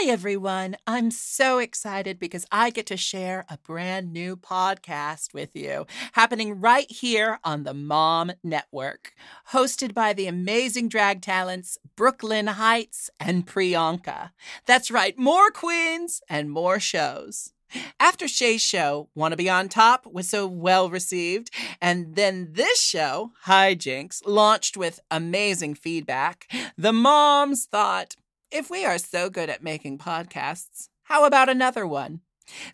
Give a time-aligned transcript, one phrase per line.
[0.00, 0.76] Hi, everyone.
[0.86, 6.60] I'm so excited because I get to share a brand new podcast with you, happening
[6.60, 9.12] right here on the Mom Network,
[9.50, 14.30] hosted by the amazing drag talents Brooke Lynn Hytes and Priyanka.
[14.66, 17.52] That's right, more queens and more shows.
[17.98, 21.50] After Shay's show, Wanna Be on Top, was so well received.
[21.82, 26.46] And then this show, Hijinks, launched with amazing feedback.
[26.76, 28.14] The moms thought,
[28.50, 32.20] if we are so good at making podcasts, how about another one?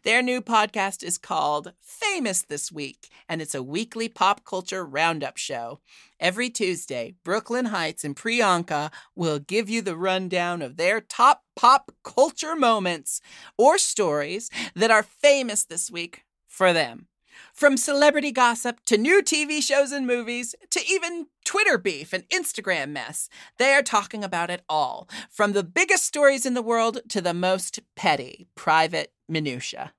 [0.04, 5.36] Their new podcast is called Famous This Week, and it's a weekly pop culture roundup
[5.36, 5.80] show.
[6.20, 11.42] Every Tuesday, Brooke Lynn Hytes and Priyanka will give you the rundown of their top
[11.56, 13.20] pop culture moments
[13.58, 17.08] or stories that are famous this week for them.
[17.52, 22.90] From celebrity gossip to new TV shows and movies to even Twitter beef and Instagram
[22.90, 27.20] mess, they are talking about it all, from the biggest stories in the world to
[27.20, 29.92] the most petty, private minutia.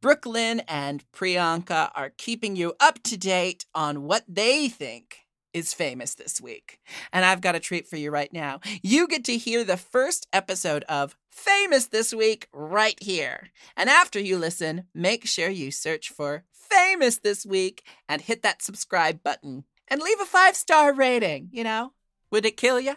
[0.00, 5.21] Brooklyn and Priyanka are keeping you up to date on what they think
[5.52, 6.78] is famous this week.
[7.12, 8.60] And I've got a treat for you right now.
[8.82, 13.50] You get to hear the first episode of Famous This Week right here.
[13.76, 18.62] And after you listen, make sure you search for Famous This Week and hit that
[18.62, 21.48] subscribe button and leave a five star rating.
[21.52, 21.92] You know,
[22.30, 22.94] would it kill you?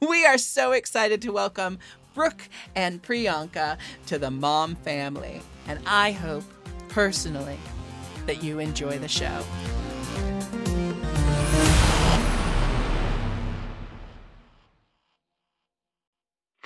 [0.00, 1.78] We are so excited to welcome
[2.14, 5.42] Brooke and Priyanka to the mom family.
[5.66, 6.44] And I hope,
[6.88, 7.58] personally,
[8.26, 9.44] that you enjoy the show.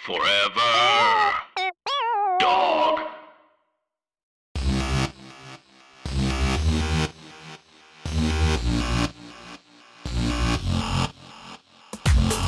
[0.09, 1.37] Forever.
[2.41, 3.01] Dog.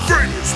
[0.08, 0.54] Famous.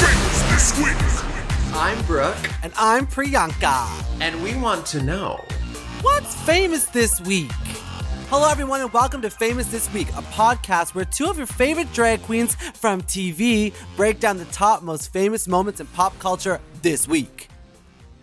[0.00, 1.74] Famous this week.
[1.74, 3.86] I'm Brooke, And I'm Priyanka.
[4.20, 5.44] and we want to know.
[6.02, 7.50] What's famous this week?
[8.34, 11.92] Hello, everyone, and welcome to Famous This Week, a podcast where two of your favorite
[11.92, 17.06] drag queens from TV break down the top most famous moments in pop culture this
[17.06, 17.50] week.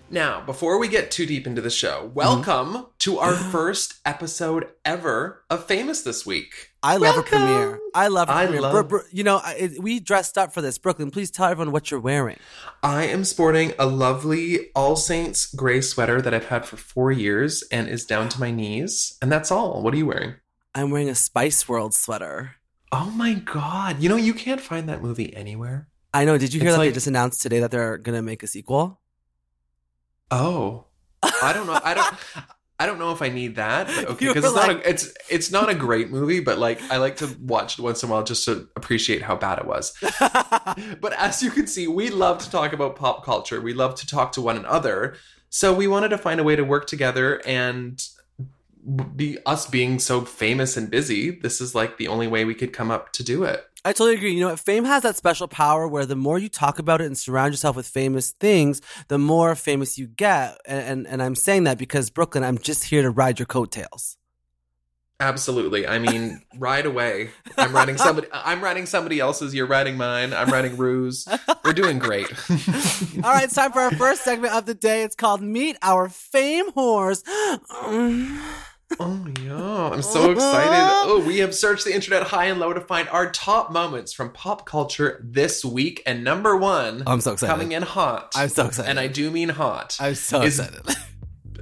[0.10, 3.52] Now, before we get too deep into the show, welcome to our mm-hmm.
[3.52, 6.69] first episode ever of Famous This Week.
[6.82, 7.22] I love Welcome.
[7.22, 7.80] a premiere.
[7.94, 8.62] I love a I premiere.
[8.62, 10.78] love- Bro- bro- you know, I- we dressed up for this.
[10.78, 12.38] Brooklyn, please tell everyone what you're wearing.
[12.82, 17.64] I am sporting a lovely All Saints gray sweater that I've had for four years
[17.72, 19.18] and is down to my knees.
[19.22, 19.82] And that's all.
[19.82, 20.36] What are you wearing?
[20.74, 22.56] I'm wearing a Spice World sweater.
[22.94, 24.00] Oh my god.
[24.02, 25.90] You know, you can't find that movie anywhere.
[26.14, 26.38] I know.
[26.38, 28.48] Did you hear It's that they just announced today that they're going to make a
[28.48, 29.00] sequel?
[30.32, 30.86] Oh.
[31.22, 31.80] I don't know.
[31.84, 32.16] I don't
[32.80, 35.14] I don't know if I need that, but okay, because it's like- not a, it's
[35.30, 38.12] it's not a great movie, but like I like to watch it once in a
[38.12, 39.94] while just to appreciate how bad it was.
[41.02, 43.60] but as you can see, we love to talk about pop culture.
[43.60, 45.16] We love to talk to one another.
[45.50, 48.02] So we wanted to find a way to work together and
[49.16, 51.32] be us being so famous and busy.
[51.32, 53.69] This is like the only way we could come up to do it.
[53.86, 54.34] I totally agree.
[54.34, 54.60] You know, what?
[54.60, 57.76] fame has that special power where the more you talk about it and surround yourself
[57.76, 60.58] with famous things, the more famous you get.
[60.66, 64.18] And and, and I'm saying that because Brooklyn, I'm just here to ride your coattails.
[65.22, 65.86] Absolutely.
[65.86, 67.32] I mean, ride away.
[67.58, 68.28] I'm riding somebody.
[68.32, 69.54] I'm riding somebody else's.
[69.54, 70.34] You're riding mine.
[70.34, 71.28] I'm riding Ru's.
[71.66, 72.28] We're doing great.
[73.24, 75.04] All right, it's time for our first segment of the day.
[75.04, 77.24] It's called Meet Our Fame Whores.
[79.00, 80.70] Oh yeah, I'm so excited.
[81.12, 84.32] Oh, we have searched the internet high and low to find our top moments from
[84.32, 87.52] pop culture this week, and number one, I'm so excited.
[87.52, 88.34] coming in hot.
[88.36, 88.90] I'm so excited.
[88.90, 89.98] and I do mean hot.
[90.00, 90.96] I'm so is- excited.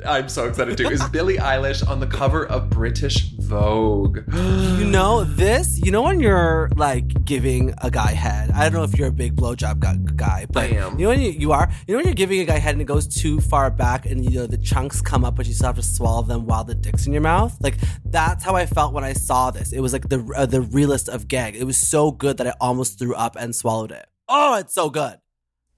[0.05, 0.89] I'm so excited too.
[0.89, 4.19] Is Billie Eilish on the cover of British Vogue?
[4.77, 5.79] You know this.
[5.83, 8.51] You know when you're like giving a guy head.
[8.51, 11.31] I don't know if you're a big blowjob gu- guy, but you know when you,
[11.31, 11.67] you are.
[11.87, 14.23] You know when you're giving a guy head and it goes too far back, and
[14.23, 16.75] you know the chunks come up, but you still have to swallow them while the
[16.75, 17.57] dick's in your mouth.
[17.59, 17.75] Like
[18.05, 19.73] that's how I felt when I saw this.
[19.73, 21.55] It was like the uh, the realest of gag.
[21.55, 24.05] It was so good that I almost threw up and swallowed it.
[24.29, 25.19] Oh, it's so good.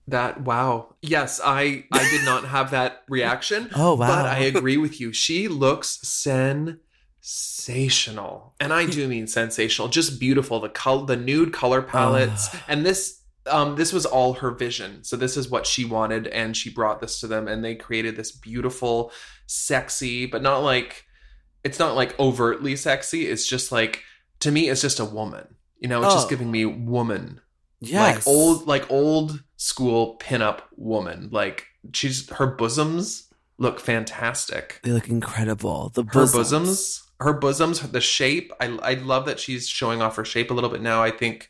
[0.09, 0.95] That wow.
[1.01, 3.69] Yes, I I did not have that reaction.
[3.75, 4.07] Oh, wow.
[4.07, 5.13] But I agree with you.
[5.13, 5.99] She looks
[7.21, 8.53] sensational.
[8.59, 9.87] And I do mean sensational.
[9.87, 10.59] Just beautiful.
[10.59, 12.49] The color the nude color palettes.
[12.67, 15.03] and this um this was all her vision.
[15.03, 18.15] So this is what she wanted and she brought this to them and they created
[18.15, 19.11] this beautiful
[19.47, 21.05] sexy but not like
[21.63, 23.27] it's not like overtly sexy.
[23.27, 24.03] It's just like
[24.39, 25.55] to me it's just a woman.
[25.79, 26.17] You know, it's Oh.
[26.17, 27.41] just giving me woman
[27.81, 28.17] Yes.
[28.17, 33.25] like old like old school pinup woman like she's her bosoms
[33.57, 34.79] look fantastic.
[34.83, 35.89] They look incredible.
[35.93, 36.33] The Her bosoms.
[36.33, 38.53] bosoms, her bosoms, the shape.
[38.61, 41.03] I I love that she's showing off her shape a little bit now.
[41.03, 41.49] I think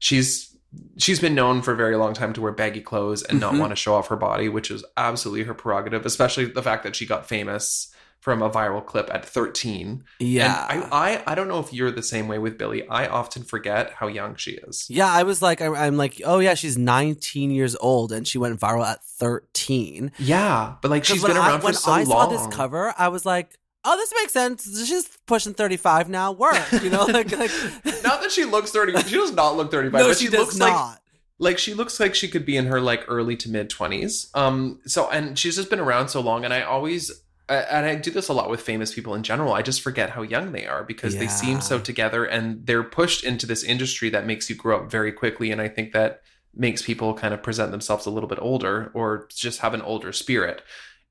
[0.00, 0.56] she's
[0.98, 3.60] she's been known for a very long time to wear baggy clothes and not Mhm.
[3.60, 6.04] want to show off her body, which is absolutely her prerogative.
[6.04, 7.93] Especially the fact that she got famous
[8.24, 10.02] from a viral clip at 13.
[10.18, 10.66] Yeah.
[10.70, 12.88] And I, I I don't know if you're the same way with Billie.
[12.88, 14.86] I often forget how young she is.
[14.88, 18.38] yeah, I was like, I'm, I'm like, oh yeah, she's 19 years old and she
[18.38, 20.10] went viral at 13.
[20.18, 23.08] Yeah, but like she's been when I- around for when I saw this cover, I
[23.08, 24.86] was like, oh, this makes sense.
[24.88, 26.32] She's pushing 35 now.
[26.32, 27.50] Work, you know, like, like
[28.02, 29.02] not that she looks 30.
[29.02, 30.00] She does not look 35.
[30.00, 31.02] no, but she, she, does looks like not.
[31.38, 34.80] like she looks like she could be in her like early to mid 20s um
[34.86, 37.10] so and she's just been around so long and i always
[37.48, 39.52] and i do this a lot with famous people in general.
[39.52, 43.24] I just forget how young they are because they seem so together and they're pushed
[43.24, 45.50] into this industry that makes you grow up very quickly.
[45.50, 46.22] And i think that
[46.56, 50.12] makes people kind of present themselves a little bit older or just have an older
[50.12, 50.62] spirit.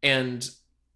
[0.02, 0.50] And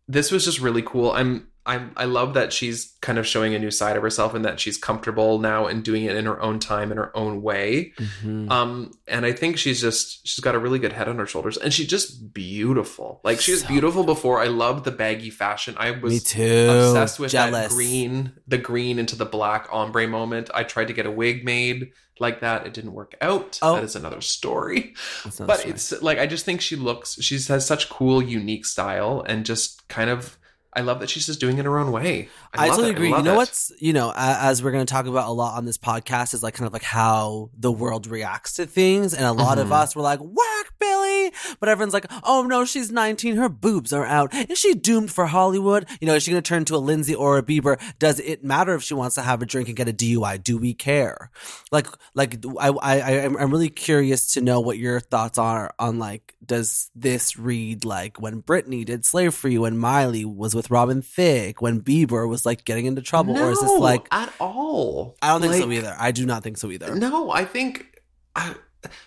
[0.08, 1.12] this was just really cool.
[1.12, 4.44] I'm I'm, I love that she's kind of showing a new side of herself and
[4.46, 7.94] that she's comfortable now and doing it in her own time in her own way.
[8.24, 8.50] Mhm.
[8.50, 11.58] Um, and I think she's just she's got a really good head on her shoulders,
[11.58, 13.20] and she's just beautiful.
[13.24, 14.40] Like she was So beautiful before.
[14.42, 15.76] I loved the baggy fashion.
[15.78, 16.70] I was Me too.
[16.72, 17.68] obsessed with Jealous.
[17.70, 20.50] that green, the green into the black ombre moment.
[20.54, 22.66] I tried to get a wig made like that.
[22.66, 23.60] It didn't work out.
[23.62, 23.76] Oh.
[23.76, 24.96] That is another story.
[25.40, 25.72] But true.
[25.72, 27.22] it's like I just think she looks.
[27.22, 30.38] She has such cool, unique style, and just kind of.
[30.78, 32.30] I love that she's just doing it her own way.
[32.54, 32.96] I, love totally it.
[32.96, 33.10] agree.
[33.10, 33.38] You know it.
[33.38, 36.44] what's you know, as we're going to talk about a lot on this podcast is
[36.44, 39.72] like kind of like how the world reacts to things, and a lot of Mhm.
[39.74, 44.06] us were like, "Whack, Billie," but everyone's like, "Oh no, she's 19, her boobs are
[44.06, 44.34] out.
[44.34, 45.88] Is she doomed for Hollywood?
[46.00, 47.80] You know, is she going to turn to a Lindsay or a Bieber?
[47.98, 50.38] Does it matter if she wants to have a drink and get a DUI?
[50.38, 51.32] Do we care?
[51.72, 55.74] Like, like I, I, I I'm I'm really curious to know what your thoughts are
[55.80, 60.54] on like, does this read like when Britney did "Slave for You" and Miley was
[60.54, 64.08] with Robin Thicke, when Bieber was like getting into trouble, or is this like?
[64.12, 65.16] at all?
[65.22, 65.96] I don't think so either.
[66.00, 66.96] I do not think so either.
[66.96, 68.02] No, I think.
[68.36, 68.56] I,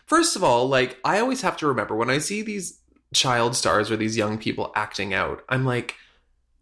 [0.07, 2.79] first of all, like I always have to remember when I see these
[3.15, 5.95] child stars or these young people acting out, I'm like,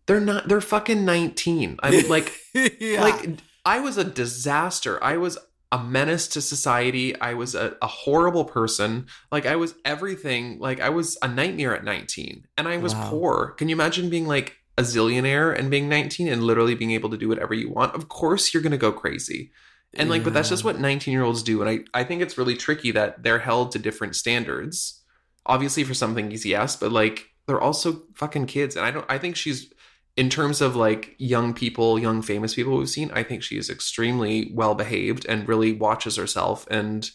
[0.07, 0.49] they're not.
[0.49, 1.79] They're fucking nineteen.
[1.83, 2.33] I'm like,
[2.81, 3.03] yeah.
[3.03, 3.29] like
[3.65, 5.03] I was a disaster.
[5.03, 5.37] I was
[5.71, 7.19] a menace to society.
[7.21, 9.07] I was a, a horrible person.
[9.31, 10.59] Like I was everything.
[10.59, 13.11] Like I was a nightmare at 19, and I was Wow.
[13.11, 13.47] poor.
[13.59, 17.19] Can you imagine being like a zillionaire and being 19 and literally being able to
[17.19, 17.95] do whatever you want?
[17.95, 19.51] Of course, you're gonna go crazy.
[19.95, 21.63] And like, but that's just what 19 year olds do.
[21.63, 25.03] And I, I think it's really tricky that they're held to different standards.
[25.47, 28.77] Obviously, for some things, yes, but like they're also fucking kids.
[28.77, 29.73] And I don't, I think she's,
[30.17, 33.71] in terms of like young people, young famous people we've seen, I think she is
[33.71, 37.11] extremely well behaved and really watches herself and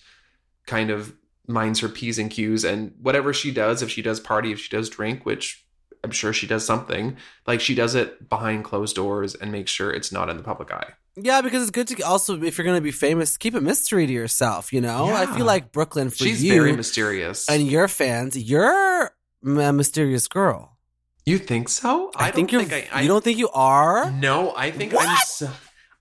[0.65, 1.13] kind of
[1.47, 2.63] minds her P's and Q's.
[2.63, 5.62] And whatever she does, if she does party, if she does drink, which
[6.03, 7.17] I'm sure she does something,
[7.47, 10.71] like she does it behind closed doors and makes sure it's not in the public
[10.71, 10.93] eye.
[11.15, 14.07] Yeah, because it's good to also if you're going to be famous, keep a mystery
[14.07, 14.73] to yourself.
[14.73, 17.47] You know, I feel like Brooklyn for She's you very mysterious.
[17.49, 20.77] and your fans, you're a mysterious girl.
[21.25, 22.11] You think so?
[22.15, 22.61] I, don't think you're.
[22.61, 24.11] I, I, you don't think you are?
[24.11, 25.17] No, I think I'm.
[25.25, 25.49] So,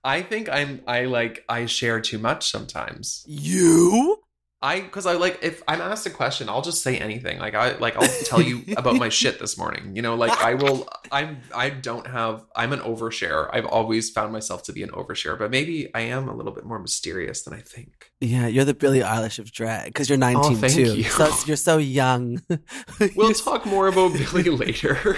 [0.02, 0.82] I think I'm.
[0.86, 1.44] I like.
[1.48, 3.24] I share too much sometimes.
[3.28, 4.21] You?
[4.62, 7.38] I because I like if I'm asked a question, I'll just say anything.
[7.38, 9.96] Like I like I'll tell you about my shit this morning.
[9.96, 10.88] You know, like I will.
[11.10, 11.38] I'm.
[11.54, 12.44] I don't have.
[12.54, 13.50] I'm an overshare.
[13.52, 16.64] I've always found myself to be an overshare, but maybe I am a little bit
[16.64, 18.10] more mysterious than I think.
[18.20, 20.94] Yeah, you're the Billie Eilish of drag because you're 19 Oh, too.
[20.94, 21.02] you.
[21.04, 22.40] So you're so young.
[23.16, 25.16] We'll talk more about Billie later.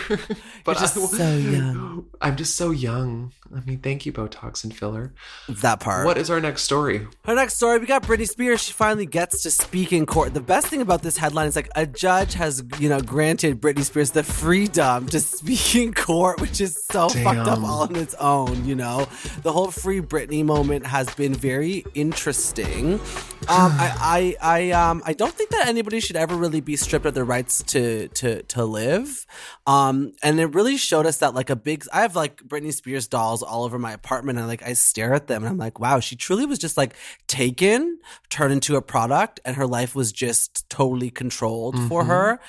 [0.65, 2.07] but just I- so young.
[2.23, 3.33] I'm just so young.
[3.55, 5.13] I mean, thank you, Botox and filler.
[5.49, 6.07] that part.
[6.07, 7.07] What is our next story?
[7.27, 8.63] Our next story, we got Britney Spears.
[8.63, 10.35] She finally gets to speak in court.
[10.35, 13.83] The best thing about this headline is like a judge has, you know, granted Britney
[13.83, 18.15] Spears the freedom to speak in court, which is so fucked up all on its
[18.15, 18.65] own.
[18.65, 19.07] You know,
[19.43, 22.95] the whole free Britney moment has been very interesting.
[22.95, 23.01] Um,
[23.49, 27.15] I, I, I, um, I don't think that anybody should ever really be stripped of
[27.15, 29.27] their rights to, to, to live.
[29.67, 33.07] Um, and it really showed us that like a big, I have like Britney Spears
[33.07, 36.01] dolls all over my apartment and like I stare at them and I'm like, wow,
[36.01, 36.95] she truly was just like
[37.27, 37.99] taken,
[38.29, 42.07] turned into a product and her life was just totally controlled for Mhm.
[42.07, 42.41] her.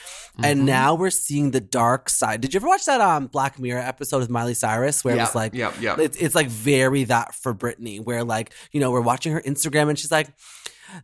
[0.44, 0.66] And Mhm.
[0.66, 2.42] now we're seeing the dark side.
[2.42, 5.36] Did you ever watch that um Black Mirror episode with Miley Cyrus where it was
[5.36, 5.96] like yeah, yeah.
[6.00, 9.90] it's it's like very that for Britney, where like you know we're watching her Instagram
[9.90, 10.30] and she's like,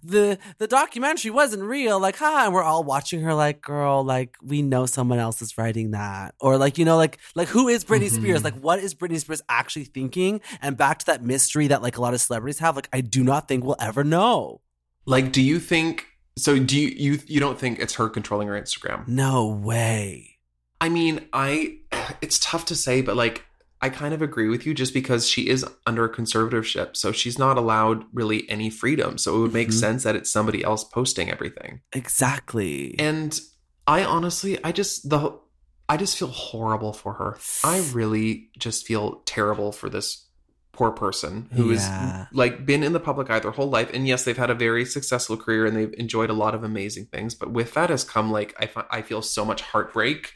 [0.03, 4.37] the the documentary wasn't real, like ha, and we're all watching her like, girl, like
[4.41, 7.83] we know someone else is writing that, or like you know like like who is
[7.83, 8.15] Britney Mhm.
[8.21, 8.43] Spears?
[8.43, 10.39] Like what is Britney Spears actually thinking?
[10.61, 13.23] And back to that mystery that like a lot of celebrities have, like I do
[13.23, 14.61] not think we'll ever know.
[15.05, 16.05] Like, do you think?
[16.37, 19.07] So, do you you you don't think it's her controlling her Instagram?
[19.07, 20.37] No way.
[20.79, 21.79] I mean, I
[22.21, 23.45] it's tough to say, but like
[23.83, 27.57] I kind of agree with you just because she is under conservatorship, so she's not
[27.57, 29.17] allowed really any freedom.
[29.17, 29.73] So it would make Mhm.
[29.79, 31.81] sense that it's somebody else posting everything.
[31.93, 32.95] Exactly.
[32.99, 33.39] And
[33.87, 35.37] I honestly, I just the
[35.89, 37.37] I just feel horrible for her.
[37.63, 40.27] I really just feel terrible for this
[40.73, 43.89] poor person who has like been in the public eye their whole life.
[43.93, 47.05] And yes, they've had a very successful career and they've enjoyed a lot of amazing
[47.07, 47.35] things.
[47.35, 50.33] But with that has come like I I feel so much heartbreak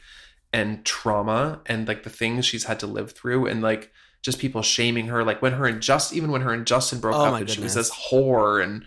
[0.52, 4.62] and trauma and like the things she's had to live through and like just people
[4.62, 7.40] shaming her like when her and just even when her and Justin broke Oh up
[7.40, 8.84] and she was this whore and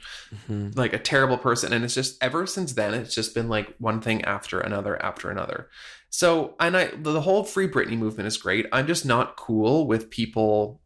[0.48, 0.76] Mhm.
[0.78, 4.02] like a terrible person and it's just ever since then it's just been like one
[4.02, 5.70] thing after another after another
[6.10, 10.10] so and i the whole free britney movement is great i'm just not cool with
[10.10, 10.82] people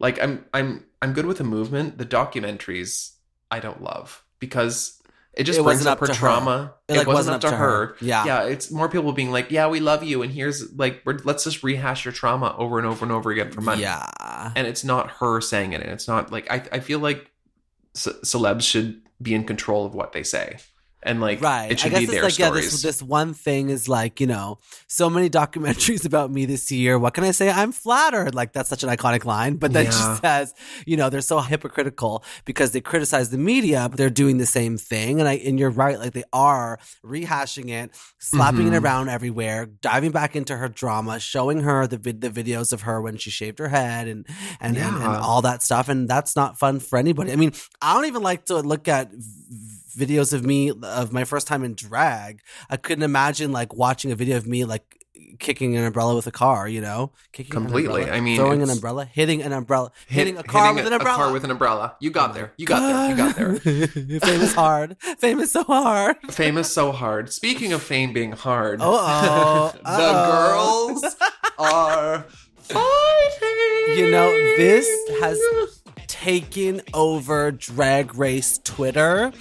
[0.00, 3.12] like i'm i'm i'm good with the movement the documentaries
[3.50, 4.96] i don't love because
[5.32, 6.18] it just It brings wasn't up her to her.
[6.18, 7.94] trauma It, like, wasn't up to her.
[8.00, 8.24] Yeah.
[8.24, 11.44] yeah it's more people being like yeah we love you and here's like we're, let's
[11.44, 14.52] just rehash your trauma over and over and over again for money Yeah.
[14.56, 17.30] and it's not her saying it and it's not like i, I feel like
[17.94, 20.56] ce- celebs should be in control of what they say
[21.02, 21.72] and like right.
[21.72, 24.20] it should I guess be it's their like yeah, this this one thing is like
[24.20, 26.98] you know so many documentaries about me this year.
[26.98, 27.50] What can I say?
[27.50, 28.34] I'm flattered.
[28.34, 29.56] Like that's such an iconic line.
[29.56, 29.90] But then Yeah.
[30.16, 30.54] she says,
[30.86, 34.76] you know, they're so hypocritical because they criticize the media, but they're doing the same
[34.76, 35.20] thing.
[35.20, 35.98] And I and you're right.
[35.98, 38.74] Like they are rehashing it, slapping Mhm.
[38.74, 42.82] it around everywhere, diving back into her drama, showing her the vid- the videos of
[42.82, 44.26] her when she shaved her head and
[44.60, 45.88] and, and and all that stuff.
[45.88, 47.32] And that's not fun for anybody.
[47.32, 51.24] I mean, I don't even like to look at v- videos of me of my
[51.24, 52.40] first time in drag.
[52.68, 54.96] I couldn't imagine like watching a video of me like
[55.38, 57.12] kicking an umbrella with a car, you know?
[57.32, 58.00] Kicking Completely.
[58.02, 60.84] umbrella, I mean, throwing an umbrella, hitting an umbrella, Hit- hitting a car hitting with
[60.84, 61.14] a- an umbrella.
[61.14, 64.20] a car with an umbrella you got Oh there you got there you got there.
[64.20, 64.96] Famous hard.
[65.18, 66.16] Famous so hard.
[66.30, 69.72] famous so hard speaking of fame being hard Uh-oh.
[69.84, 71.16] the girls
[71.58, 72.24] are
[72.60, 74.86] fighting You know, this
[75.20, 75.38] has
[76.10, 79.32] taken over drag race Twitter.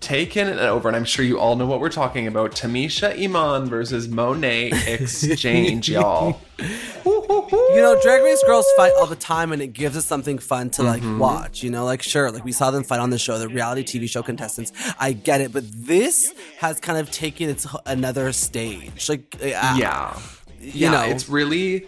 [0.00, 2.52] taken it over, and I'm sure you all know what we're talking about.
[2.52, 6.40] Tamisha Iman versus Monet X Change, y'all.
[6.60, 10.70] You know, drag race girls fight all the time and it gives us something fun
[10.70, 11.18] to like Mm-hmm.
[11.18, 11.62] watch.
[11.62, 14.08] You know, like sure, like we saw them fight on the show, the reality TV
[14.08, 14.72] show contestants.
[14.98, 19.08] I get it, but this has kind of taken its another stage.
[19.08, 19.46] Like, uh,
[19.78, 20.18] yeah
[20.60, 21.86] you yeah know, it's really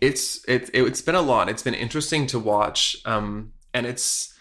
[0.00, 4.34] it's it, it's been a lot it's been interesting to watch um and it's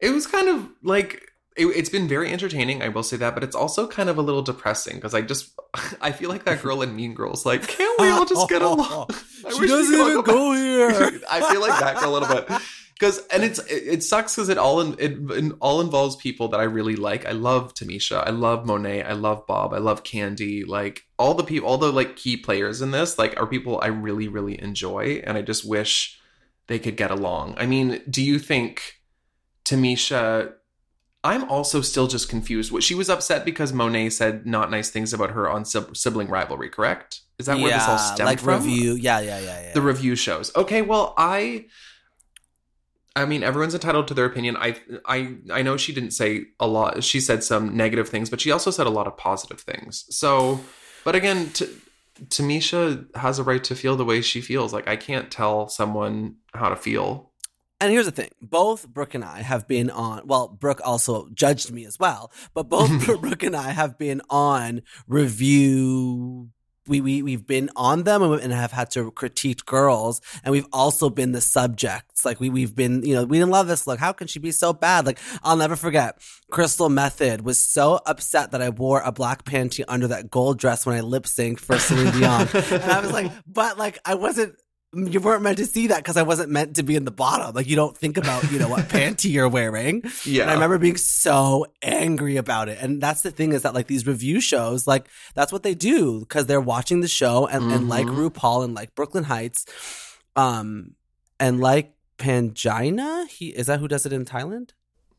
[0.00, 3.42] it was kind of like it, it's been very entertaining i will say that but
[3.42, 5.58] it's also kind of a little depressing because i just
[6.00, 9.06] i feel like that girl in mean girls like can't we all just get along
[9.46, 11.20] I she doesn't even go go here.
[11.30, 12.60] I feel like that girl a little bit
[12.94, 16.48] because and it's it, it sucks because it all in, it, it all involves people
[16.48, 17.26] that I really like.
[17.26, 20.64] I love Tamisha, I love Monet, I love Bob, I love Candy.
[20.64, 23.88] Like all the people, all the like key players in this, like are people I
[23.88, 26.18] really really enjoy, and I just wish
[26.68, 27.54] they could get along.
[27.58, 29.00] I mean, do you think
[29.64, 30.52] Tamisha?
[31.24, 32.70] I'm also still just confused.
[32.70, 36.70] What she was upset because Monet said not nice things about her on sibling rivalry.
[36.70, 37.22] Correct?
[37.38, 38.64] Is that where this all stemmed like from?
[38.64, 38.94] review.
[38.94, 39.72] Yeah, yeah, yeah, yeah.
[39.72, 40.54] the review shows.
[40.54, 41.66] Okay, well, I
[43.16, 44.56] I mean, everyone's entitled to their opinion.
[44.56, 47.02] I I I know she didn't say a lot.
[47.02, 50.04] She said some negative things, but she also said a lot of positive things.
[50.10, 50.60] So,
[51.04, 51.68] but again, t-
[52.26, 54.72] Tamisha has a right to feel the way she feels.
[54.72, 57.32] Like I can't tell someone how to feel.
[57.80, 60.26] And here's the thing: both Brooke and I have been on.
[60.26, 64.82] Well, Brooke also judged me as well, but both Brooke and I have been on
[65.06, 66.50] review.
[66.88, 71.10] We we we've been on them and, have had to critique girls, and we've also
[71.10, 72.24] been the subjects.
[72.24, 73.98] Like we we've been, you know, we didn't love this look.
[73.98, 75.06] How can she be so bad?
[75.06, 76.18] Like I'll never forget.
[76.50, 80.86] Crystal Methyd was so upset that I wore a black panty under that gold dress
[80.86, 84.54] when I lip synced for Celine Dion, and I was like, but like I wasn't
[84.94, 87.54] you weren't meant to see that because I wasn't meant to be in the bottom.
[87.54, 90.02] Like you don't think about, you know, what panty you're wearing.
[90.24, 92.78] Yeah, And I remember being so angry about it.
[92.80, 96.20] And that's the thing is that like these review shows, like that's what they do
[96.20, 98.30] because they're watching the show and, and like Mhm.
[98.30, 99.66] RuPaul and like Brooke Lynn Hytes,
[100.36, 100.94] um,
[101.38, 103.28] and like Pangina.
[103.28, 104.70] He is that who does it in Thailand?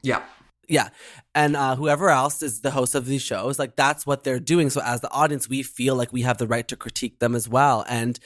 [0.02, 0.24] yeah,
[0.68, 0.90] Yeah.
[1.36, 4.70] And uh, whoever else is the host of these shows, like that's what they're doing.
[4.70, 7.48] So as the audience, we feel like we have the right to critique them as
[7.50, 7.86] well.
[7.88, 8.20] And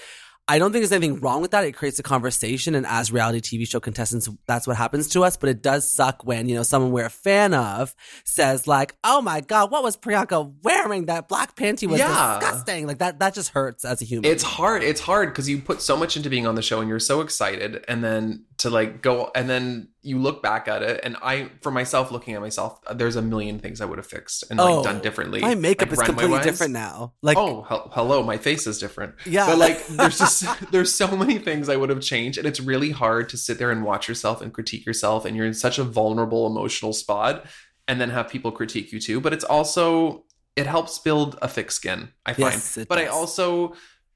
[0.46, 1.64] I don't think there's anything wrong with that.
[1.64, 2.76] It creates a conversation.
[2.76, 5.38] And as reality TV show contestants, that's what happens to us.
[5.38, 7.96] But it does suck when, you know, someone we're a fan of
[8.26, 11.06] says like, oh my God, what was Priyanka wearing?
[11.06, 12.40] That black panty was Yeah.
[12.42, 12.88] disgusting.
[12.88, 14.30] Like that, that just hurts as a human.
[14.30, 14.84] it's hard.
[14.84, 17.22] It's hard because you put so much into being on the show and you're so
[17.22, 21.50] excited, and then to like go and then you look back at it and I
[21.62, 24.70] for myself looking at myself there's a million things I would have fixed and like
[24.70, 25.40] Oh, done differently.
[25.42, 26.46] My makeup like, is completely wise.
[26.46, 27.14] different now.
[27.22, 29.16] Like, oh, hel- hello, my face is different.
[29.26, 29.46] yeah.
[29.46, 32.92] But like there's just there's so many things I would have changed and it's really
[32.92, 35.84] hard to sit there and watch yourself and critique yourself and you're in such a
[35.84, 37.46] vulnerable emotional spot
[37.88, 41.72] and then have people critique you too, but it's also it helps build a thick
[41.72, 42.54] skin, I find.
[42.54, 43.74] Yes, but I also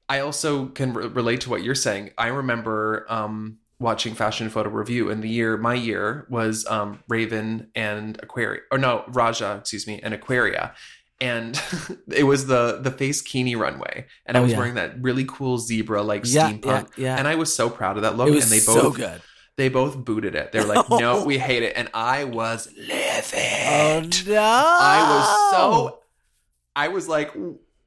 [0.08, 2.10] I also can re- relate to what you're saying.
[2.16, 7.68] I remember um watching fashion photo review and the year my year was um Raven
[7.74, 10.74] and Aquaria or no Raja excuse me and Aquaria
[11.20, 11.60] and
[12.10, 14.58] it was the the face Kini runway and I Oh, was yeah.
[14.58, 17.16] wearing that really cool zebra like yeah, steampunk yeah, yeah.
[17.18, 19.22] and I was so proud of that look and they so both good.
[19.56, 23.38] they both booted it they were like no we hate it and I was livid
[23.70, 24.42] Oh no!
[24.42, 25.98] I was so
[26.74, 27.32] I was like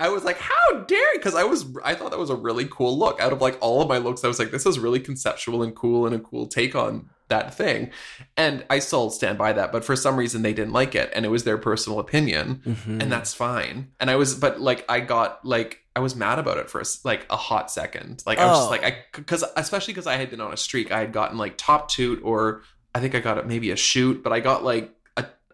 [0.01, 2.97] I was like how dare because I was I thought that was a really cool
[2.97, 3.21] look.
[3.21, 5.75] Out of like all of my looks I was like this is really conceptual and
[5.75, 7.91] cool and a cool take on that thing.
[8.35, 11.25] And I still stand by that but for some reason they didn't like it and
[11.25, 13.01] it was their personal opinion Mhm.
[13.01, 13.91] and that's fine.
[13.99, 16.85] And I was but like I got like I was mad about it for a
[17.03, 18.23] like a hot second.
[18.25, 18.61] Like I was Oh.
[18.61, 20.91] just like I because especially because I had been on a streak.
[20.91, 22.63] I had gotten like top toot or
[22.95, 24.93] I think I got it maybe a shoot but I got like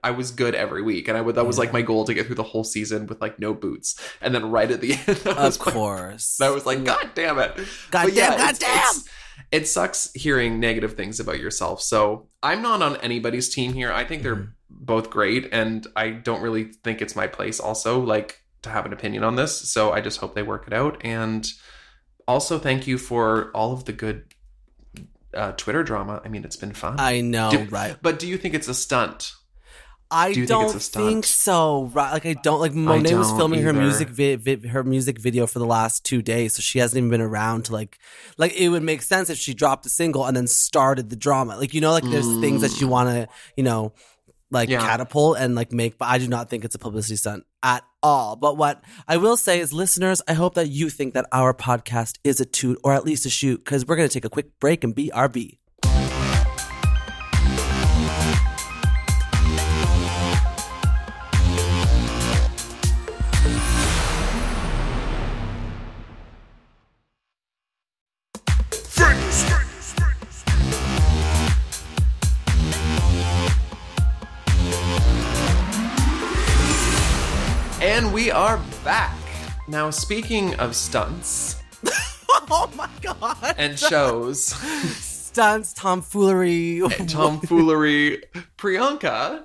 [0.08, 2.26] I was good every week and I would that was like my goal to get
[2.26, 5.60] through the whole season with like no boots and then right at the end of
[5.60, 6.38] course.
[6.38, 7.52] that was like god damn it
[7.92, 8.78] God But damn, yeah, God it's- damn.
[8.78, 9.04] it's-
[9.52, 11.82] it sucks hearing negative things about yourself.
[11.82, 13.92] So I'm not on anybody's team here.
[13.94, 14.50] I think they're Mhm.
[14.70, 18.92] both great, and I don't really think it's my place also like to have an
[18.94, 19.54] opinion on this.
[19.72, 21.00] So I just hope they work it out.
[21.06, 21.48] And
[22.28, 24.24] also thank you for all of the good
[25.34, 26.20] uh, Twitter drama.
[26.26, 26.96] I mean, it's been fun.
[27.00, 27.96] I know, Do- right?
[28.02, 29.32] but do you think it's a stunt?
[30.10, 31.92] I Do you think think so.
[31.94, 32.12] Right?
[32.14, 35.46] Like I don't like Monet was don't filming her music vi- vi- her music video
[35.48, 37.98] for the last two days, so she hasn't even been around to like
[38.38, 41.58] like it would make sense if she dropped the single and then started the drama.
[41.58, 43.94] Like you know, like there's things that you want to you know
[44.50, 44.74] like Mm.
[44.74, 44.80] Yeah.
[44.80, 48.38] catapult and like make, but I do not think it's a publicity stunt at all.
[48.38, 52.18] But what I will say is, listeners, I hope that you think that our podcast
[52.24, 54.86] is a toot or at least a shoot because we're gonna take a quick break
[54.86, 55.58] and BRB.
[78.88, 79.18] Back.
[79.68, 81.62] Now, speaking of stunts
[82.50, 83.56] oh my god!
[83.58, 86.80] and shows, Stunts, tomfoolery.
[86.80, 88.24] and tomfoolery,
[88.58, 89.44] Priyanka,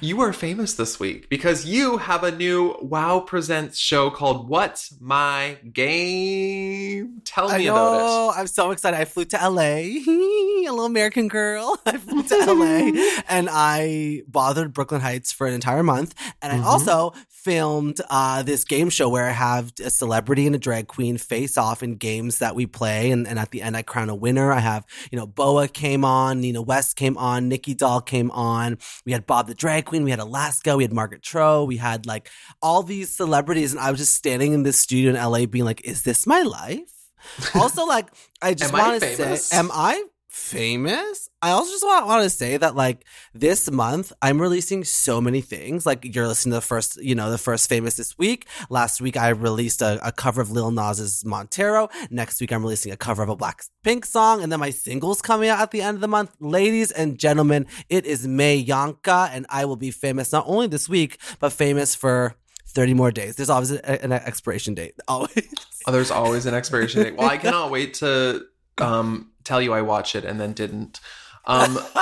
[0.00, 4.92] you are famous this week because you have a new Wow Presents show called What's
[5.00, 7.22] My Game?
[7.24, 8.30] Tell I me know.
[8.30, 8.98] about I'm so excited.
[8.98, 11.78] I flew to LA, a little American girl.
[11.86, 16.14] I flew to LA and I bothered Brooke Lynn Hytes for an entire month.
[16.42, 16.64] And I Mhm.
[16.64, 21.16] also filmed uh, this game show where I have a celebrity and a drag queen
[21.16, 23.12] face off in games that we play.
[23.12, 24.50] And, and at the end, I crown a winner.
[24.52, 28.78] I have, you know, Boa came on, Nina West came on, Nicky Doll came on.
[29.04, 30.04] We had Bob the drag queen.
[30.04, 30.76] We had Alaska.
[30.76, 31.64] We had Margaret Cho.
[31.64, 32.30] We had like
[32.62, 33.72] all these celebrities.
[33.72, 36.42] And I was just standing in this studio in LA being like, is this my
[36.42, 36.92] life?
[37.54, 38.08] also, like,
[38.40, 40.02] I just want to say, am I
[40.36, 41.28] famous?
[41.40, 45.40] I also just want, want to say that, like, this month, I'm releasing so many
[45.40, 45.86] things.
[45.86, 48.46] Like, you're listening to the first, you know, the first famous this week.
[48.68, 51.88] Last week, I released a, a cover of Lil Nas's Montero.
[52.10, 54.42] Next week, I'm releasing a cover of a Blackpink song.
[54.42, 56.36] And then my single's coming out at the end of the month.
[56.38, 60.88] Ladies and gentlemen, it is May Yonka, and I will be famous not only this
[60.88, 63.36] week, but famous for 30 more days.
[63.36, 64.94] There's always an expiration date.
[65.08, 65.54] Always.
[65.86, 67.16] Oh, there's always an expiration date.
[67.16, 68.44] Well, I cannot wait to
[68.78, 71.00] um, tell you I watch it and then didn't.
[71.48, 71.74] Um,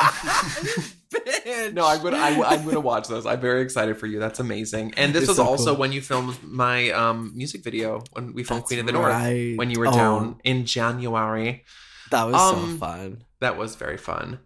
[1.73, 3.27] no, I'm gonna I, I'm gonna watch those.
[3.27, 4.19] I'm very excited for you.
[4.19, 4.95] That's amazing.
[4.97, 5.77] And this It's was so also cool.
[5.81, 9.49] when you filmed my um, music video when we filmed That's Queen of the right.
[9.49, 9.93] North when you were Oh.
[9.93, 11.65] down in January.
[12.11, 13.25] That was Um, so fun.
[13.41, 14.41] That was very fun.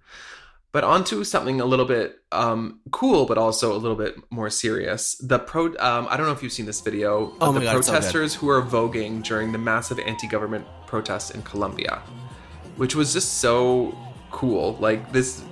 [0.70, 5.14] But onto something a little bit um, cool, but also a little bit more serious.
[5.16, 5.66] The pro.
[5.78, 7.34] Um, I don't know if you've seen this video.
[7.40, 11.42] Oh the God, it's so protesters who are voguing during the massive anti-government protests in
[11.42, 12.02] Colombia,
[12.79, 13.97] which was just so
[14.31, 14.77] cool.
[14.81, 15.43] Like this,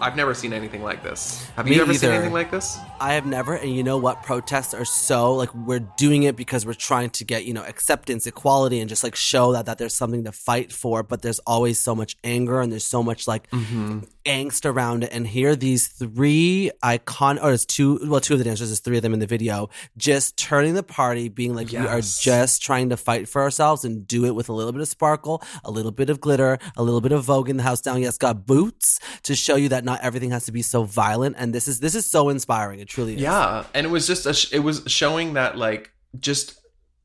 [0.00, 1.48] I've never seen anything like this.
[1.54, 2.76] Have Me you ever seen anything like this?
[3.00, 4.24] I have never, and you know what?
[4.24, 8.26] Protests are so like we're doing it because we're trying to get you know acceptance,
[8.26, 11.04] equality, and just like show that that there's something to fight for.
[11.04, 14.00] But there's always so much anger, and there's so much like Mm-hmm.
[14.24, 15.10] Angst around it.
[15.12, 18.96] And here these three icon or it's two well two of the dancers there's three
[18.96, 22.88] of them in the video just turning the party being like we are just trying
[22.90, 25.90] to fight for ourselves and do it with a little bit of sparkle a little
[25.90, 28.00] bit of glitter a little bit of vogue in the house down.
[28.00, 31.36] Yes got boots to show you that not everything has to be so violent.
[31.38, 32.80] And this is this is so inspiring.
[32.80, 33.20] It truly is.
[33.20, 36.60] Yeah, and it was just a sh- it was showing that like just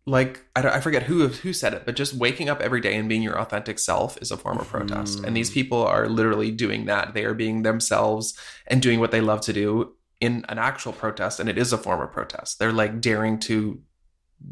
[0.08, 2.96] like I, don't, I forget who who said it, but just waking up every day
[2.96, 5.20] and being your authentic self is a form of protest.
[5.26, 5.56] And these mm.
[5.56, 7.14] people are literally doing that.
[7.14, 8.34] They are being themselves
[8.66, 11.78] and doing what they love to do in an actual protest, and it is a
[11.78, 12.58] form of protest.
[12.58, 13.82] They're like daring to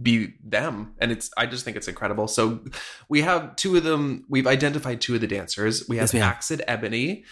[0.02, 2.60] be them and it's i just think it's incredible so
[3.08, 6.20] we have two of them we've identified two of the dancers we have Yes, we
[6.22, 6.38] have.
[6.38, 7.24] Axid ebony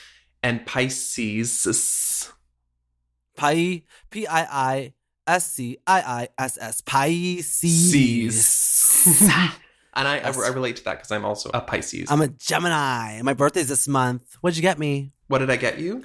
[0.43, 2.31] and pisces
[3.35, 4.93] Pi P I I
[5.27, 8.37] S C I I S S Pisces.
[9.95, 12.09] and I, I, I relate to that because I'm also a Pisces.
[12.11, 13.21] I'm a Gemini.
[13.21, 14.37] My birthday's this month.
[14.41, 15.11] What'd you get me?
[15.27, 16.03] what did I get you?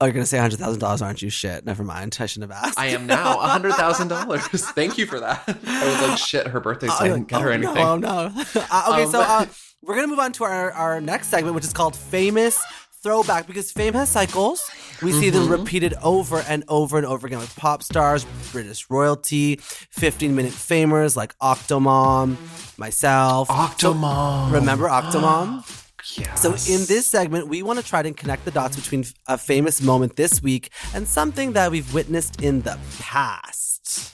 [0.00, 1.30] Oh, you're gonna say hundred thousand dollars, aren't you?
[1.30, 1.64] Shit.
[1.64, 2.18] Never mind.
[2.20, 2.78] I shouldn't have asked.
[2.78, 4.42] I am now hundred thousand dollars.
[4.48, 5.44] Thank you for that.
[5.46, 7.74] I was like, shit, her birthday, so I didn't get her oh, anything.
[7.76, 8.08] No, oh, no.
[8.08, 9.46] Uh, okay, Um, so uh,
[9.80, 12.60] we're gonna move on to our, our next segment, which is called famous
[13.02, 14.68] throwback because fame has cycles.
[15.02, 15.52] We see them Mm-hmm.
[15.52, 21.16] repeated over and over and over again with pop stars, British royalty, 15 minute famers
[21.16, 22.36] like Octomom,
[22.78, 23.48] myself.
[23.48, 24.52] Octomom.
[24.52, 25.64] Remember Octomom?
[26.16, 26.42] Yes.
[26.42, 29.80] So, in this segment, we want to try to connect the dots between a famous
[29.80, 34.12] moment this week and something that we've witnessed in the past.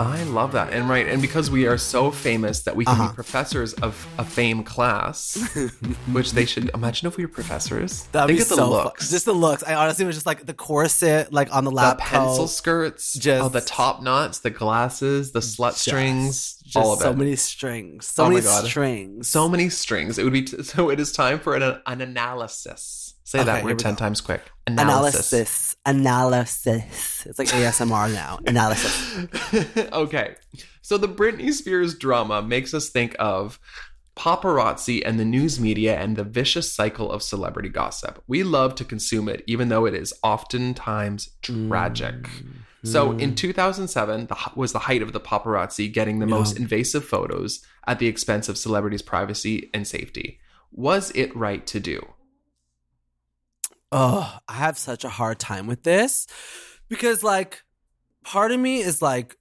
[0.00, 0.72] I love that.
[0.72, 3.08] And right, and because we are so famous that we can Uh-huh.
[3.08, 5.36] be professors of a fame class,
[6.12, 8.04] which they should imagine if we were professors.
[8.12, 9.62] That'd be of the so fu- Just the looks.
[9.62, 12.46] I honestly was just like the corset, like on the the lap pencil coat.
[12.50, 17.10] skirts, Just- oh, the top knots, the glasses, the slut strings, Just all of so
[17.10, 17.16] it.
[17.18, 18.06] many strings.
[18.06, 19.28] So Oh my many strings.
[19.28, 20.18] so many strings.
[20.18, 20.88] It would be t- so.
[20.88, 22.99] It is time for an, an analysis.
[23.30, 23.98] Say Okay, that here word ten go.
[23.98, 24.42] times quick.
[24.66, 25.76] analysis.
[25.86, 27.24] Analysis.
[27.26, 28.40] It's like ASMR now.
[28.44, 29.28] Analysis.
[29.92, 30.34] okay,
[30.82, 33.60] so the Britney Spears drama makes us think of
[34.16, 38.20] paparazzi and the news media and the vicious cycle of celebrity gossip.
[38.26, 42.22] We love to consume it, even though it is oftentimes tragic.
[42.22, 42.50] Mm-hmm.
[42.82, 47.64] So in 2007, the, was the height of the paparazzi getting the most invasive photos
[47.86, 50.40] at the expense of celebrities' privacy and safety.
[50.72, 52.14] Was it right to do?
[53.92, 56.26] Oh, I have such a hard time with this
[56.88, 57.62] because, like,
[58.24, 59.36] part of me is like,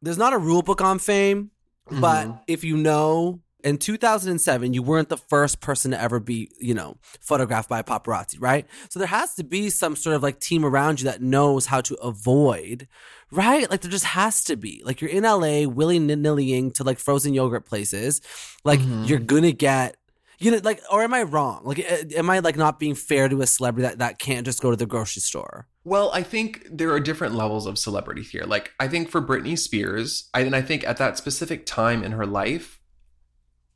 [0.00, 1.50] there's not a rule book on fame,
[1.90, 2.40] but Mhm.
[2.46, 6.96] if you know, in 2007, you weren't the first person to ever be, you know,
[7.20, 8.66] photographed by a paparazzi, right?
[8.90, 11.80] So there has to be some sort of like team around you that knows how
[11.82, 12.88] to avoid,
[13.30, 13.70] right?
[13.70, 14.82] Like there just has to be.
[14.84, 18.20] Like you're in LA willy nillying to like frozen yogurt places,
[18.64, 19.08] like Mhm.
[19.08, 19.96] you're gonna get.
[20.42, 21.62] You know, like, or am I wrong?
[21.64, 21.78] Like,
[22.16, 24.76] am I like not being fair to a celebrity that, that can't just go to
[24.76, 25.68] the grocery store?
[25.84, 28.42] Well, I think there are different levels of celebrity here.
[28.42, 32.10] Like, I think for Britney Spears, I, and I think at that specific time in
[32.12, 32.80] her life,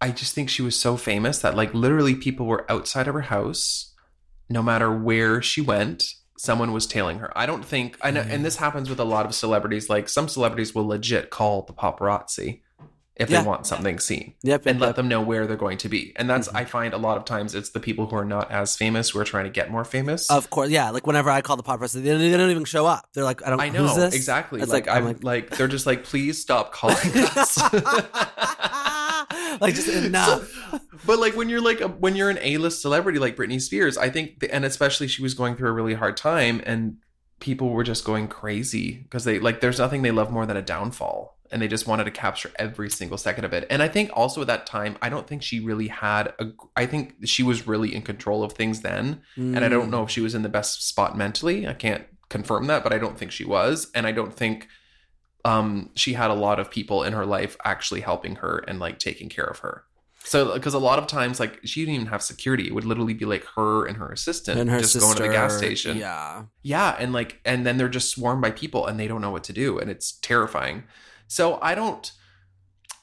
[0.01, 3.23] I just think she was so famous that, like, literally people were outside of her
[3.23, 3.95] house,
[4.51, 6.05] no matter where she went,
[6.37, 7.37] someone was tailing her.
[7.39, 8.45] I don't think, I know, and mm.
[8.45, 9.89] this happens with a lot of celebrities.
[9.89, 12.63] Like, some celebrities will legit call the paparazzi
[13.17, 13.41] if Yeah.
[13.41, 16.13] they want something seen Yep, and yep, let them know where they're going to be.
[16.17, 16.57] And that's, mm-hmm.
[16.59, 19.19] I find a lot of times it's the people who are not as famous who
[19.21, 20.31] are trying to get more famous.
[20.31, 20.91] Of course, yeah.
[20.91, 23.09] Like whenever I call the paparazzi, they don't, they don't even show up.
[23.15, 23.61] They're like, I don't.
[23.61, 24.15] I know who's this?
[24.15, 24.61] exactly.
[24.61, 27.57] It's like, like, I'm I'm like, they're just like, please stop calling us.
[29.61, 30.53] like just enough.
[31.07, 34.11] but like when you're like a, when you're an A-list celebrity like Britney Spears, I
[34.11, 36.99] think, the, and especially she was going through a really hard time, and
[37.41, 40.63] people were just going crazy because they like there's nothing they love more than a
[40.63, 43.67] downfall, and they just wanted to capture every single second of it.
[43.71, 46.47] And I think also at that time, I don't think she really had a.
[46.77, 49.71] I think she was really in control of things then, and I Mm.
[49.71, 51.67] don't know if she was in the best spot mentally.
[51.67, 54.69] I can't confirm that, but I don't think she was, and I don't think
[55.45, 58.99] um she had a lot of people in her life actually helping her and like
[58.99, 59.85] taking care of her.
[60.25, 62.67] So because a lot of times like she didn't even have security.
[62.67, 65.23] It would literally be like her and her assistant and her just sister, going to
[65.23, 65.99] the gas station.
[65.99, 66.47] Yeah.
[66.65, 69.45] Yeah, and like and then they're just swarmed by people and they don't know what
[69.45, 70.83] to do and it's terrifying.
[71.29, 72.11] So I don't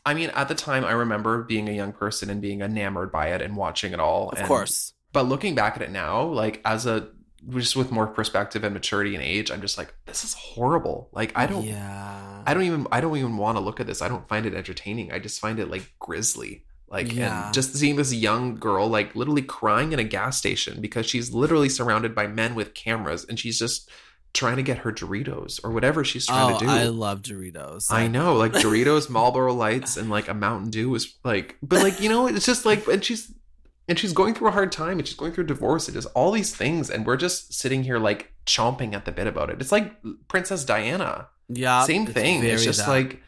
[0.05, 3.27] I mean at the time I remember being a young person and being enamored by
[3.29, 4.29] it and watching it all.
[4.29, 4.93] Of and- course.
[5.11, 7.09] but looking back at it now, like as a
[7.49, 11.09] just with more perspective and maturity and age, I'm just like, this is horrible.
[11.11, 12.43] Like I don't Yeah.
[12.45, 14.01] I don't even I don't even want to look at this.
[14.01, 15.11] I don't find it entertaining.
[15.11, 16.63] I just find it like grisly.
[16.87, 17.45] Like Yeah.
[17.45, 21.33] and just seeing this young girl like literally crying in a gas station because she's
[21.33, 23.89] literally surrounded by men with cameras and she's just
[24.33, 26.71] trying to get her Doritos or whatever she's trying oh, to do.
[26.71, 27.91] I love Doritos.
[27.91, 31.99] I know, like Doritos, Marlboro Lights, and like a Mountain Dew was like, but like
[31.99, 33.31] you know, it's just like, and she's
[33.87, 36.07] and she's going through a hard time and she's going through a divorce and just
[36.15, 39.59] all these things and we're just sitting here like chomping at the bit about it
[39.59, 39.93] it's like
[40.27, 42.89] princess diana Yeah, same it's thing it's very just that.
[42.89, 43.21] like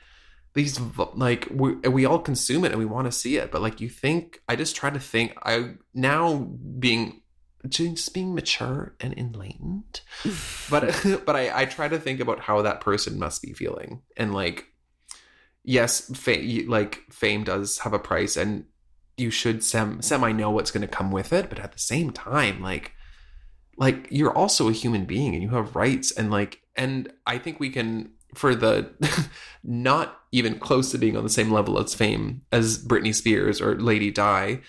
[0.53, 0.79] these
[1.15, 3.89] like we, we all consume it and we want to see it but like you
[3.89, 6.35] think i just try to think i now
[6.79, 7.21] being
[7.69, 10.01] just being mature and enlightened.
[10.69, 14.01] But but I, I try to think about how that person must be feeling.
[14.17, 14.65] And like
[15.63, 18.65] yes fa- like fame does have a price and
[19.17, 21.49] you should sem- semi know what's going to come with it.
[21.49, 22.93] But at the same time like
[23.77, 26.11] like you're also a human being and you have rights.
[26.11, 28.89] And like and i think we can for the
[29.63, 33.79] not even close to being on the same level as fame as britney spears or
[33.79, 34.59] lady di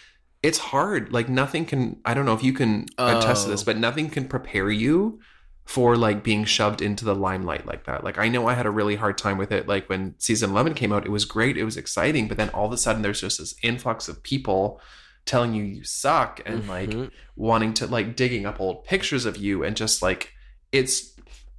[0.48, 3.66] it's hard like nothing can i don't know if you can attest to this Oh.
[3.68, 5.18] but nothing can prepare you
[5.64, 8.70] for like being shoved into the limelight like that like i know i had a
[8.70, 11.64] really hard time with it like when season 11 came out it was great it
[11.64, 14.80] was exciting but then all of a sudden there's just this influx of people
[15.24, 17.10] telling you you suck and like Mhm.
[17.34, 20.32] wanting to like digging up old pictures of you and just like
[20.70, 21.15] it's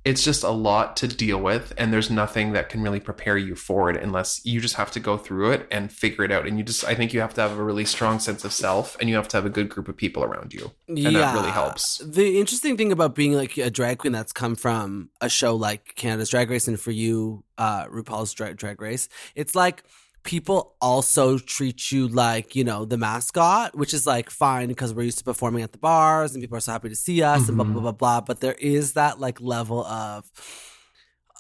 [0.08, 3.56] it's just a lot to deal with and there's nothing that can really prepare you
[3.56, 6.48] for it unless you just have to go through it and figure it out.
[6.48, 8.96] And you just i think you have to have a really strong sense of self
[9.02, 10.72] and you have to have a good group of people around you.
[10.88, 11.98] And that really helps.
[11.98, 15.96] The interesting thing about being like a drag queen that's come from a show like
[15.96, 19.84] Canada's Drag Race and for you, uh, RuPaul's Drag, drag Race, it's like
[20.24, 25.04] people also treat you like, you know, the mascot, which is like fine because we're
[25.04, 27.58] used to performing at the bars and people are so happy to see us and
[27.58, 28.22] blah, blah, blah, blah.
[28.22, 30.30] But there is that like level of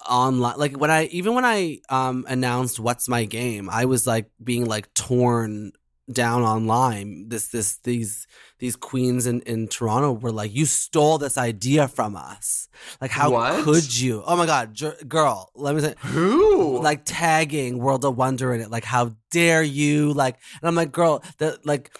[0.07, 4.29] online like when i even when i um announced what's my game i was like
[4.41, 5.71] being like torn
[6.11, 8.27] down online this this these
[8.59, 12.69] these queens in in toronto were like you stole this idea from us
[13.01, 13.63] like how What?
[13.65, 18.15] could you oh my god j- girl let me say who like tagging world of
[18.17, 21.91] wonder in it like how dare you like and i'm like girl the like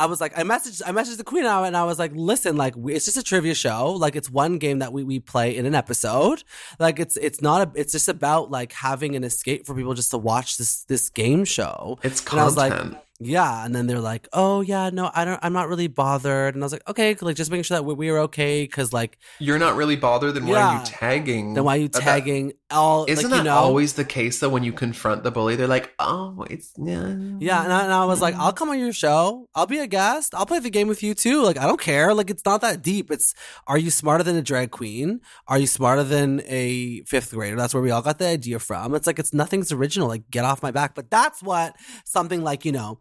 [0.00, 2.56] I was like, I messaged, I messaged the queen out, and I was like, listen,
[2.56, 3.90] like, we, it's just a trivia show.
[3.94, 6.44] Like, it's one game that we we play in an episode.
[6.78, 10.12] Like, it's it's not a, it's just about like having an escape for people just
[10.12, 11.98] to watch this this game show.
[12.04, 15.24] it's And I was like, content Yeah, and then they're like, "Oh yeah, no, I
[15.24, 15.40] don't.
[15.42, 17.94] I'm not really bothered." And I was like, "Okay, like just making sure that we,
[17.94, 21.64] we are okay." Because like, you're not really bothered then why are you tagging then
[21.64, 23.06] why are you That- tagging all?
[23.08, 25.66] isn't like, that you know, always the case though when you confront the bully they're
[25.66, 27.08] like oh it's yeah
[27.40, 29.48] Yeah, and I, and I was like, I'll come on your show.
[29.54, 30.34] I'll be a guest.
[30.34, 31.42] I'll play the game with you too.
[31.42, 32.14] Like, I don't care.
[32.14, 33.10] Like, it's not that deep.
[33.10, 33.34] It's,
[33.66, 35.20] are you smarter than a drag queen?
[35.46, 37.56] Are you smarter than a fifth grader?
[37.56, 38.94] That's where we all got the idea from.
[38.94, 40.08] It's like, it's nothing's original.
[40.08, 40.94] Like, get off my back.
[40.94, 42.98] But that's what something like, you know,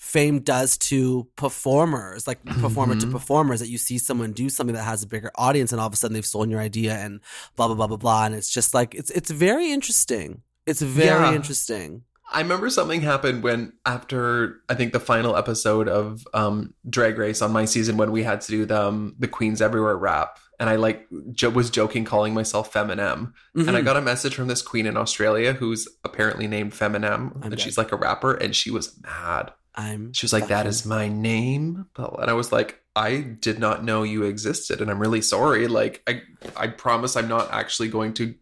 [0.00, 3.12] fame does to performers, like performer to Mhm.
[3.12, 5.92] performers, that you see someone do something that has a bigger audience and all of
[5.92, 7.20] a sudden they've stolen your idea and
[7.54, 8.24] blah, blah, blah, blah, blah.
[8.24, 10.40] And it's just like, it's, it's very interesting.
[10.66, 11.34] It's very Yeah.
[11.34, 12.02] interesting.
[12.32, 17.42] I remember something happened when after I think the final episode of um, Drag Race
[17.42, 20.70] on my season when we had to do the um, the Queens Everywhere rap, and
[20.70, 23.84] I like jo- was joking calling myself Feminem, and I Mhm.
[23.84, 27.60] got a message from this queen in Australia who's apparently named Feminem, I'm and dead.
[27.60, 29.50] she's like a rapper, and she was mad.
[29.80, 33.84] I'm She was like, "That is my name," and I was like, "I did not
[33.84, 35.66] know you existed, and I'm really sorry.
[35.68, 36.22] Like, I
[36.56, 38.34] I promise I'm not actually going to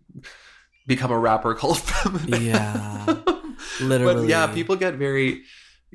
[0.86, 3.04] become a rapper called Feminem." Yeah.
[3.80, 4.22] Literally.
[4.22, 5.44] But yeah, people get very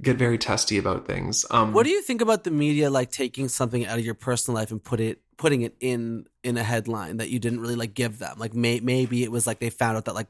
[0.01, 1.45] get very testy about things.
[1.51, 4.55] Um What do you think about the media like taking something out of your personal
[4.59, 7.93] life and put it putting it in in a headline that you didn't really like
[7.93, 8.35] give them?
[8.37, 10.29] Like may, maybe it was like they found out that like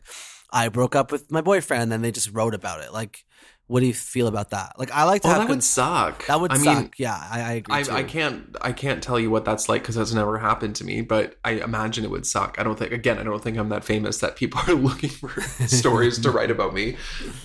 [0.52, 2.94] I broke up with my boyfriend and they just wrote about it.
[2.94, 3.26] Like
[3.68, 4.74] what do you feel about that?
[4.78, 6.26] Like I like to Oh, have that would suck.
[6.28, 6.78] that would I suck.
[6.78, 7.76] mean, yeah, I, I agree.
[7.76, 7.98] I.
[8.00, 11.02] I can't I can't tell you what that's like because that's never happened to me.
[11.02, 12.58] But I imagine it would suck.
[12.60, 15.30] I don't think again I don't think I'm that famous that people are looking for
[15.68, 16.98] stories to write about me.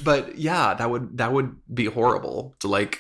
[0.03, 2.99] But yeah, that would that would be horrible to like,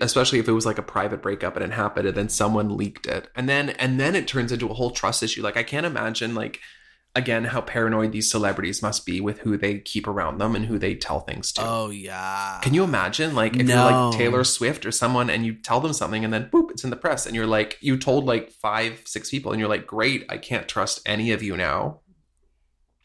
[0.00, 3.06] especially if it was like a private breakup and it happened and then someone leaked
[3.06, 5.42] it and then and then it turns into a whole trust issue.
[5.42, 6.60] Like I can't imagine like
[7.14, 10.78] again how paranoid these celebrities must be with who they keep around them and who
[10.78, 11.62] they tell things to.
[11.62, 12.58] Oh yeah.
[12.62, 15.92] Can you imagine, like, if you're like Taylor Swift or someone and you tell them
[15.92, 19.02] something and then boop, it's in the press and you're like, you told like five,
[19.04, 22.00] six people and you're like, great, I can't trust any of you now.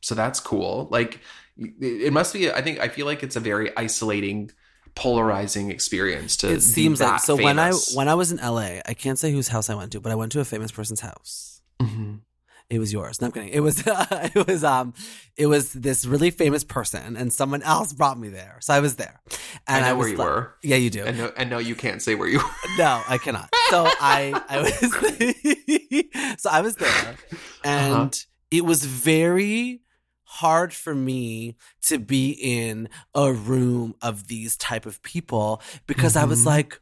[0.02, 0.88] So that's cool.
[0.90, 1.20] Like,
[1.58, 4.52] it must be, I think, I feel like it's a very isolating,
[4.96, 8.94] polarizing experience to it seems like so when I when I was in LA, I
[8.96, 11.62] can't say whose house I went to, but I went to a famous person's house.
[11.82, 12.22] Mhm.
[12.70, 13.22] It was yours.
[13.22, 13.50] No, I'm kidding.
[13.50, 14.94] It was it was um
[15.38, 18.98] it was this really famous person, and someone else brought me there, so I was
[18.98, 19.22] there.
[19.68, 20.54] And I know was where you like- were.
[20.64, 21.04] Yeah, you do.
[21.06, 22.46] And no, and no, you can't say where you were.
[22.78, 23.50] no, I cannot.
[23.70, 27.16] So I I was so I was there,
[27.64, 28.10] and Uh-huh.
[28.52, 29.82] it was very
[30.24, 36.26] hard for me to be in a room of these type of people because I
[36.26, 36.46] was Mhm.
[36.48, 36.82] like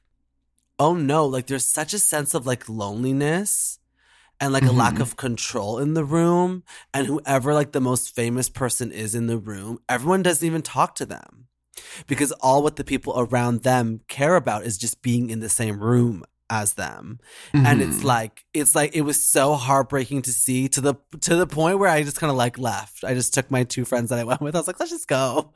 [0.80, 3.78] oh no, like there's such a sense of like loneliness
[4.40, 5.02] and like a lack Mhm.
[5.02, 6.64] of control in the room.
[6.94, 10.96] And whoever like the most famous person is in the room, everyone doesn't even talk
[10.96, 11.48] to them
[12.08, 15.80] because all what the people around them care about is just being in the same
[15.80, 17.20] room as them
[17.54, 18.04] and it's Mhm.
[18.04, 21.90] like it's like it was so heartbreaking to see to the to the point where
[21.90, 23.04] I just kind of like left.
[23.04, 24.56] I just took my two friends that I went with.
[24.56, 25.54] I was like, let's just go.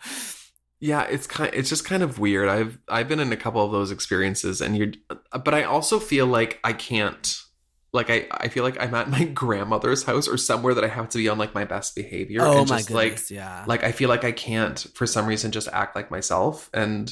[0.79, 1.51] Yeah, it's kind.
[1.53, 2.47] It's just kind of weird.
[2.49, 4.93] I've I've been in a couple of those experiences, and you're.
[5.43, 7.37] But I also feel like I can't.
[7.91, 11.09] Like I, I feel like I'm at my grandmother's house or somewhere that I have
[11.09, 12.41] to be on like my best behavior.
[12.41, 13.63] oh and my just, like goodness, yeah.
[13.67, 17.11] like I feel like I can't for some reason just act like myself, and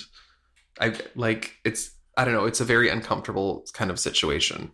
[0.80, 1.92] I like it's.
[2.16, 2.46] I don't know.
[2.46, 4.72] It's a very uncomfortable kind of situation.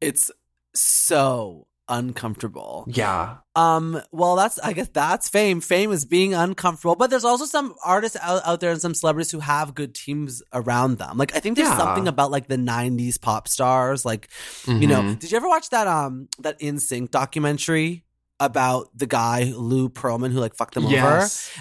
[0.00, 0.30] it's
[0.74, 2.84] so uncomfortable.
[2.88, 3.36] Yeah.
[3.54, 5.60] Um, well, that's I guess that's fame.
[5.60, 9.30] Fame is being uncomfortable, but there's also some artists out, out there and some celebrities
[9.30, 11.16] who have good teams around them.
[11.18, 11.78] Like I think there's Yeah.
[11.78, 14.28] something about like the '90s pop stars, like
[14.66, 15.02] you know.
[15.02, 15.18] Mhm.
[15.18, 18.04] Did you ever watch that um that In Sync documentary
[18.38, 20.92] about the guy Lou Pearlman who like fucked them over?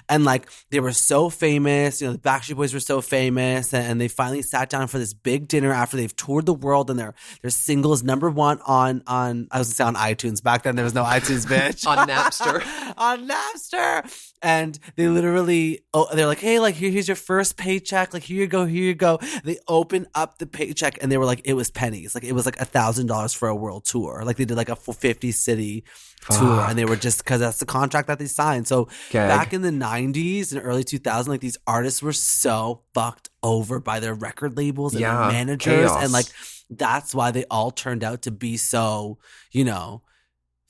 [0.09, 3.85] And like they were so famous you know the backstreet boys were so famous and,
[3.87, 6.99] and they finally sat down for this big dinner after they've toured the world and
[6.99, 10.75] their their singles number one on on i was gonna say on itunes back then
[10.75, 12.61] there was no itunes bitch On Napster.
[12.97, 15.13] on napster and they mm.
[15.13, 18.13] literally oh they're like hey like here, here's your first paycheck.
[18.13, 19.19] Like here you go here you go.
[19.43, 22.15] They open up the paycheck and they were like it was pennies.
[22.15, 24.23] Like it was like a thousand dollars for a world tour.
[24.25, 25.83] Like they did like a full 50 city
[26.29, 28.67] tour and they were just because that's the contract that they signed.
[28.67, 29.29] So Gag.
[29.29, 33.99] back in the 90s and early 2000s like these artists were so fucked over by
[33.99, 35.91] their record labels and Yeah, managers.
[35.91, 36.03] Chaos.
[36.03, 36.27] and like
[36.69, 39.17] that's why they all turned out to be so
[39.51, 40.01] you know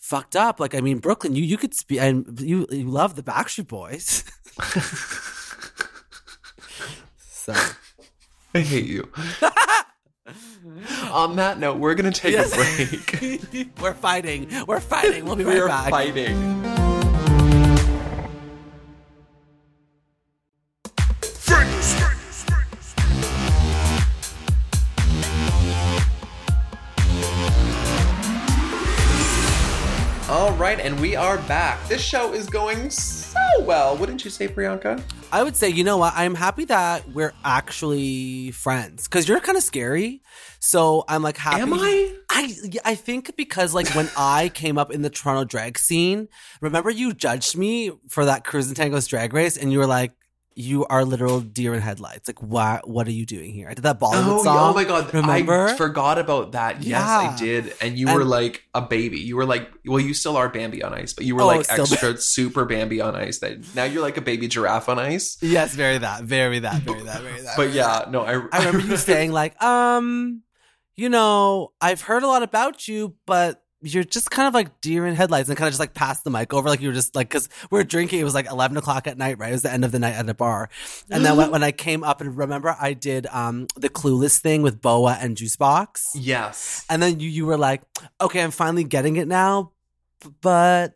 [0.10, 3.16] fucked up like i mean Brooke Lynn you you could speak and you you love
[3.16, 4.24] the backstreet boys
[7.18, 7.54] so
[8.54, 9.10] I hate you.
[11.12, 12.54] On that note, we're gonna take Yes.
[12.54, 13.68] a break.
[13.82, 16.75] we're fighting we're fighting we'll be right We're back fighting.
[30.46, 31.84] All right, and we are back.
[31.88, 35.02] This show is going so well, wouldn't you say, Priyanka?
[35.32, 36.14] I would say, you know what?
[36.16, 40.22] I'm happy that we're actually friends because you're kind of scary.
[40.60, 41.62] So I'm like happy.
[41.62, 42.14] Am I?
[42.30, 42.56] I
[42.86, 46.28] I think because like when I came up in the Toronto drag scene,
[46.62, 50.12] remember you judged me for that Crews and Tangos drag race, and you were like,
[50.56, 52.28] "You are literal deer in headlights.
[52.30, 52.88] Like, what?
[52.90, 54.58] What are you doing here?" I did that Bollywood Oh, song.
[54.58, 55.14] oh my god!
[55.14, 55.68] Remember?
[55.68, 56.78] I forgot about that.
[56.82, 57.30] Yes, Yeah.
[57.34, 57.74] I did.
[57.82, 59.20] And you And- were like a baby.
[59.20, 61.66] You were like, well, you still are Bambi on ice, but you were Oh, like
[61.70, 63.40] extra super Bambi on ice.
[63.40, 65.38] That now you're like a baby giraffe on ice.
[65.42, 67.58] yes, very that, very that, very that, very that.
[67.58, 70.42] But yeah, no, I I remember you saying like, um,
[70.96, 75.06] you know, I've heard a lot about you, but you're just kind of like deer
[75.06, 77.16] in headlights and kind of just like passed the mic over like you were just
[77.16, 79.62] like because we are drinking it was like 11 o'clock at night right it was
[79.62, 80.70] the end of the night at a bar
[81.10, 84.62] and then when, when i came up and remember i did um the clueless thing
[84.62, 86.86] with boa and Juice Boxx yes.
[86.90, 87.84] and then you you were like
[88.20, 89.72] okay i'm finally getting it now
[90.42, 90.96] but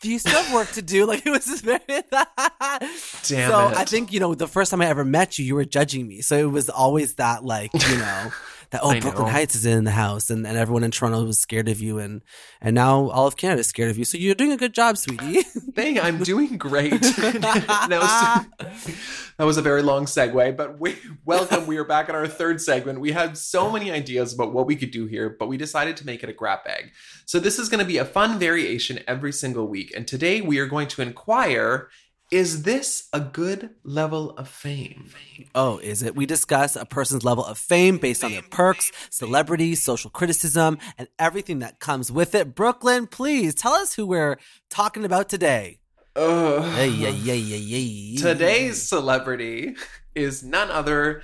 [0.00, 3.76] do you still have work to do like it was just very Damn so it.
[3.76, 6.20] I think you know the first time I ever met you, you were judging me.
[6.20, 8.32] So it was always that like you know
[8.70, 9.32] that oh I Brooke Lynn know.
[9.32, 12.22] Hytes is in the house, and, and everyone in Toronto was scared of you, and
[12.60, 14.04] and now all of Canada is scared of you.
[14.04, 15.42] So you're doing a good job, sweetie.
[15.74, 16.90] Thing, I'm doing great.
[17.00, 18.94] that, was,
[19.36, 21.66] that was a very long segue, but we welcome.
[21.66, 23.00] We are back in our third segment.
[23.00, 26.06] We had so many ideas about what we could do here, but we decided to
[26.06, 26.92] make it a grab bag.
[27.24, 29.92] So this is going to be a fun variation every single week.
[29.94, 31.88] And today we are going to inquire:
[32.32, 35.10] Is this a good level of fame?
[35.54, 36.16] oh, is it?
[36.16, 41.06] We discuss a person's level of fame based on their perks, celebrity, social criticism, and
[41.20, 42.52] everything that comes with it.
[42.56, 44.38] Brooke Lynn, please tell us who we're
[44.70, 45.78] talking about today.
[46.16, 48.20] Hey, yeah, yeah, yeah, yeah.
[48.20, 49.76] Today's celebrity
[50.16, 51.22] is none other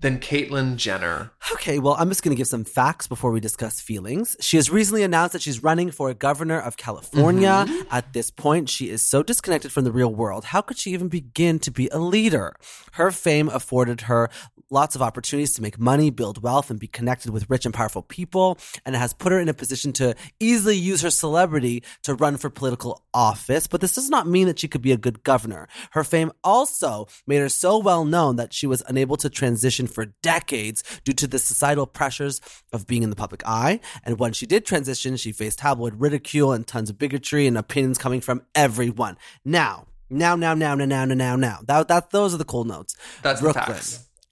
[0.00, 1.30] than Caitlyn Jenner.
[1.52, 4.36] Okay, well, I'm just going to give some facts before we discuss feelings.
[4.40, 7.64] She has recently announced that she's running for governor of California.
[7.66, 7.88] Mm-hmm.
[7.90, 10.46] At this point, she is so disconnected from the real world.
[10.46, 12.54] How could she even begin to be a leader?
[12.92, 14.30] Her fame afforded her
[14.70, 18.02] lots of opportunities to make money, build wealth, and be connected with rich and powerful
[18.02, 22.14] people, and it has put her in a position to easily use her celebrity to
[22.14, 23.66] run for political office.
[23.66, 25.68] But this does not mean that she could be a good governor.
[25.92, 30.06] Her fame also made her so well known that she was unable to transition for
[30.22, 32.40] decades due to the societal pressures
[32.72, 33.80] of being in the public eye.
[34.04, 37.98] And when she did transition, she faced tabloid ridicule and tons of bigotry and opinions
[37.98, 39.16] coming from everyone.
[39.44, 41.60] Now, now, now, now, now, now, now, now.
[41.66, 42.94] That, that those are the cool notes.
[43.22, 43.82] That's Brooke Lynn,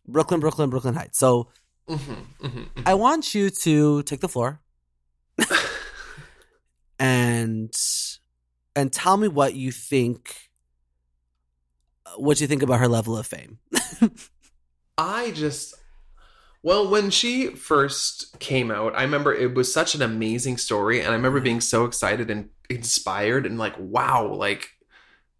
[0.06, 1.18] Brooklyn, Brooke Lynn, Brooklyn Heights.
[1.18, 1.48] So,
[1.88, 2.82] mm-hmm, mm-hmm, mm-hmm.
[2.86, 4.60] I want you to take the floor
[6.98, 7.74] and
[8.76, 10.50] and tell me what you think.
[12.16, 13.58] What you think about her level of fame?
[14.98, 15.74] I just
[16.64, 21.08] well, when she first came out, I remember it was such an amazing story, and
[21.08, 24.70] I remember being so excited and inspired, and like, wow, like,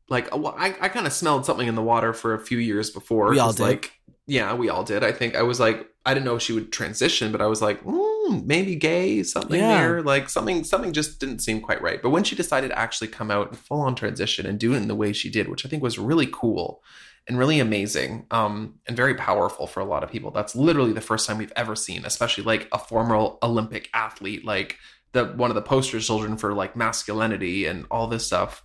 [0.09, 2.91] like well, I, I kind of smelled something in the water for a few years
[2.91, 3.31] before.
[3.31, 3.63] We all did.
[3.63, 3.93] Like,
[4.27, 5.05] yeah, we all did.
[5.05, 7.63] I think I was like, I didn't know if she would transition, but I was
[7.63, 9.81] like, mm, maybe gay, something Yeah.
[9.81, 12.03] there, like something, something just didn't seem quite right.
[12.03, 14.79] But when she decided to actually come out and full on transition and do it
[14.79, 16.83] in the way she did, which I think was really cool
[17.29, 20.31] and really amazing um, and very powerful for a lot of people.
[20.31, 24.77] That's literally the first time we've ever seen, especially like a former Olympic athlete, like
[25.13, 28.65] the one of the poster children for like masculinity and all this stuff,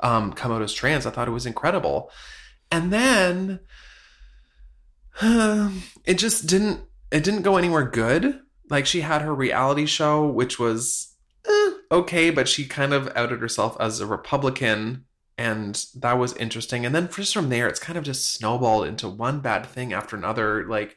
[0.00, 1.06] um, come out as trans.
[1.06, 2.10] I thought it was incredible,
[2.70, 3.60] and then
[5.22, 6.82] it just didn't.
[7.10, 8.40] It didn't go anywhere good.
[8.68, 13.40] Like she had her reality show, which was eh, okay, but she kind of outed
[13.40, 15.06] herself as a Republican
[15.40, 16.84] and that was interesting.
[16.84, 20.14] And then just from there it's kind of just snowballed into one bad thing after
[20.14, 20.96] another like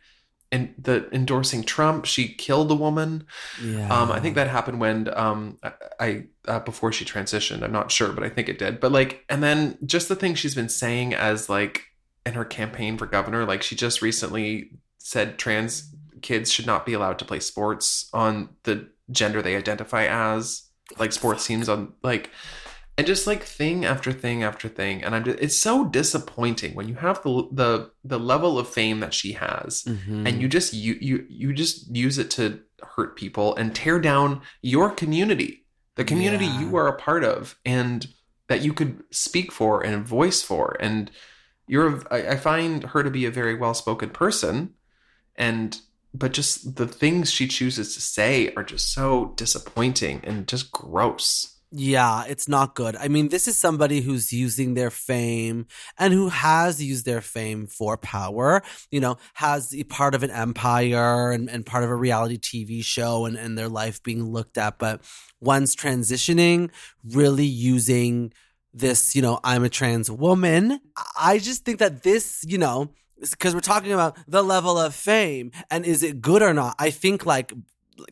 [0.51, 3.25] and the endorsing trump she killed a woman.
[3.63, 3.87] Yeah.
[3.87, 7.63] um i think that happened when um i, I uh, before she transitioned.
[7.63, 8.81] I'm not sure but i think it did.
[8.81, 11.85] But like and then just the thing she's been saying as like
[12.25, 15.89] in her campaign for governor like she just recently said trans
[16.21, 20.63] kids should not be allowed to play sports on the gender they identify as
[20.99, 22.29] like sports teams on like
[22.97, 26.87] and just like thing after thing after thing and i'm just it's so disappointing when
[26.87, 30.27] you have the the the level of fame that she has Mhm.
[30.27, 32.59] and you just you you you just use it to
[32.95, 35.65] hurt people and tear down your community
[35.95, 36.59] the community Yeah.
[36.61, 38.07] you are a part of and
[38.47, 41.09] that you could speak for and voice for and
[41.65, 44.73] you're—I find her to be a very well-spoken person
[45.37, 45.79] and
[46.13, 51.52] but just the things she chooses to say are just so disappointing and just gross
[51.75, 52.95] Yeah, it's not good.
[52.95, 55.65] I mean, this is somebody who's using their fame
[55.97, 58.61] and who has used their fame for power,
[58.91, 63.25] you know, has part of an empire and, and part of a reality TV show
[63.25, 64.77] and, and their life being looked at.
[64.77, 65.01] But
[65.41, 66.69] once transitioning,
[67.03, 68.33] really using
[68.71, 70.79] this, you know, I'm a trans woman,
[71.17, 75.51] I just think that this, you know, because we're talking about the level of fame
[75.71, 76.75] and is it good or not?
[76.77, 77.51] I think like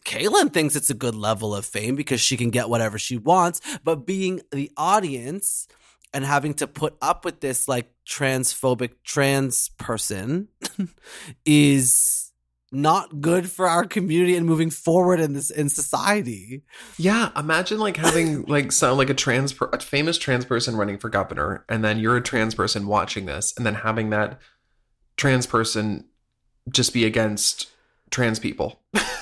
[0.05, 3.61] Caitlyn thinks it's a good level of fame because she can get whatever she wants,
[3.83, 5.67] but being the audience
[6.13, 10.49] and having to put up with this like transphobic trans person
[11.45, 12.31] is
[12.71, 16.63] not good for our community and moving forward in this in society.
[16.97, 20.97] Yeah, imagine like having like sound like a trans per- a famous trans person running
[20.97, 24.39] for governor, and then you're a trans person watching this, and then having that
[25.17, 26.05] trans person
[26.69, 27.69] just be against
[28.09, 28.81] trans people,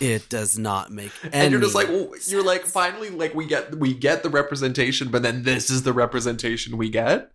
[0.00, 3.46] It does not make any and you're just like well, you're like finally like we
[3.46, 7.32] get we get the representation, but then this is the representation we get.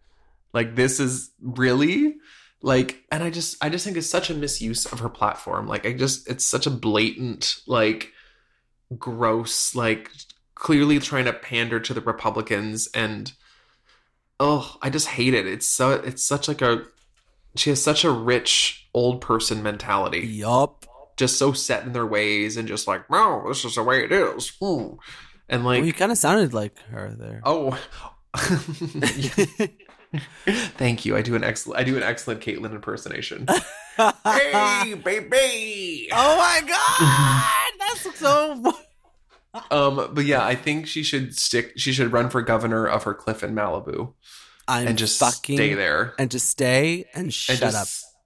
[0.53, 2.15] Like this is really
[2.61, 5.67] like, and I just I just think it's such a misuse of her platform.
[5.67, 8.13] Like I just it's such a blatant like
[8.97, 10.11] gross like
[10.53, 13.33] clearly trying to pander to the republicans and
[14.39, 16.83] oh i just hate it it's so it's such like a
[17.55, 20.85] she has such a rich old person mentality yup.
[21.17, 24.11] Just so set in their ways and just like no this is the way it
[24.11, 24.51] is.
[24.61, 27.41] And like Well, you kind of sounded like her there.
[27.45, 27.79] oh.
[30.45, 31.15] Thank you.
[31.17, 33.47] I do an excellent i do an excellent Caitlyn impersonation.
[33.97, 36.09] Hey baby!
[36.11, 37.71] Oh my god,
[38.03, 38.73] that's so.
[39.71, 41.71] Um, but yeah, I think she should stick.
[41.77, 44.11] She should run for governor of her cliff in Malibu
[44.67, 46.13] I'm and just fucking stay there.
[46.19, 47.73] and just stay and and shut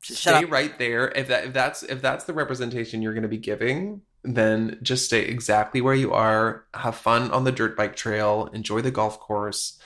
[0.10, 0.22] just.
[0.22, 1.07] Stay right there.
[1.16, 5.05] If that if that's if that's the representation you're going to be giving, then just
[5.05, 6.66] stay exactly where you are.
[6.74, 8.49] Have fun on the dirt bike trail.
[8.53, 9.80] Enjoy the golf course.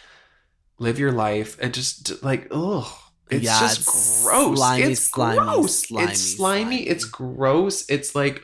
[0.79, 1.57] Live your life.
[1.61, 2.87] And just like ugh.
[3.29, 4.57] It's Yeah, just it's gross.
[4.57, 5.79] slimy, it's slimy, gross.
[5.79, 6.63] slimy, it's slimy.
[6.75, 6.87] slimy.
[6.87, 7.89] It's gross.
[7.89, 8.43] It's like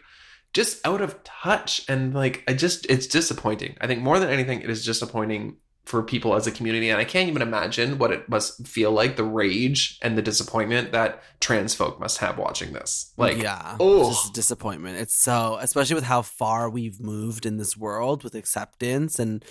[0.53, 3.75] just out of touch and like I just it's disappointing.
[3.81, 5.57] I think more than anything it is disappointing
[5.89, 9.15] for people as a community and I can't even imagine what it must feel like
[9.15, 13.11] the rage and the disappointment that trans folk must have watching this.
[13.17, 14.09] Like yeah, oh.
[14.09, 14.99] just disappointment.
[14.99, 19.43] It's so, especially with how far we've moved in this world with acceptance and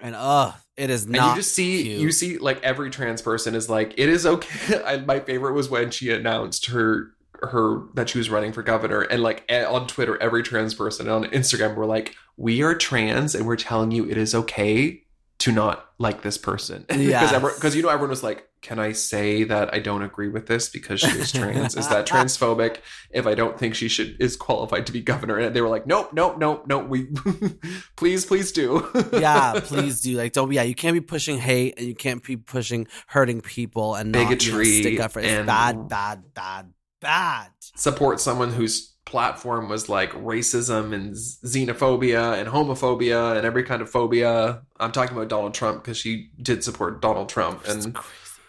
[0.00, 1.30] and uh, it is and not.
[1.30, 2.00] you just see cute.
[2.00, 4.82] you see like every trans person is like it is okay.
[4.84, 9.02] I, my favorite was when she announced her her that she was running for governor
[9.02, 13.36] and like on Twitter every trans person and on Instagram were like we are trans
[13.36, 15.04] and we're telling you it is okay
[15.48, 17.32] to not like this person Yes.
[17.32, 20.46] because because you know everyone was like can i say that i don't agree with
[20.46, 22.78] this because she is trans is that transphobic
[23.10, 25.86] if i don't think she should is qualified to be governor and they were like
[25.86, 27.08] nope nope nope nope we
[27.96, 30.16] please please do yeah, please do.
[30.16, 30.50] Like, don't.
[30.52, 34.18] Yeah, you can't be pushing hate, and you can't be pushing hurting people and not,
[34.18, 35.26] you know, Bigotry stick up for it.
[35.26, 37.50] It's bad, bad, bad, bad.
[37.60, 43.88] support someone whose platform was like racism and xenophobia and homophobia and every kind of
[43.88, 44.62] phobia.
[44.78, 48.40] I'm talking about Donald Trump because she did support Donald Trump and crazy.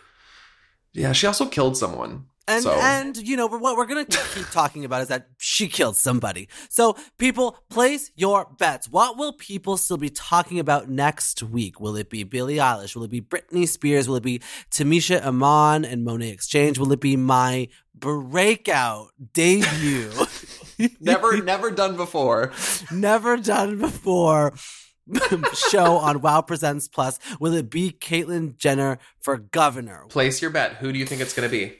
[0.93, 2.25] yeah, she also killed someone.
[2.47, 5.95] And So- and you know what we're gonna keep talking about is that she killed
[5.95, 6.49] somebody.
[6.69, 8.89] So people, place your bets.
[8.89, 11.79] What will people still be talking about next week?
[11.79, 12.95] Will it be Billie Eilish?
[12.95, 14.09] Will it be Britney Spears?
[14.09, 14.41] Will it be
[14.71, 16.79] Tamisha Iman and Monet X Change?
[16.79, 20.09] Will it be my breakout debut?
[20.99, 22.51] Never, never done before.
[22.91, 24.53] never done before.
[25.71, 27.19] show on Wow Presents Plus.
[27.39, 30.05] Will it be Caitlyn Jenner for governor?
[30.09, 30.73] Place your bet.
[30.75, 31.78] Who do you think it's going to be?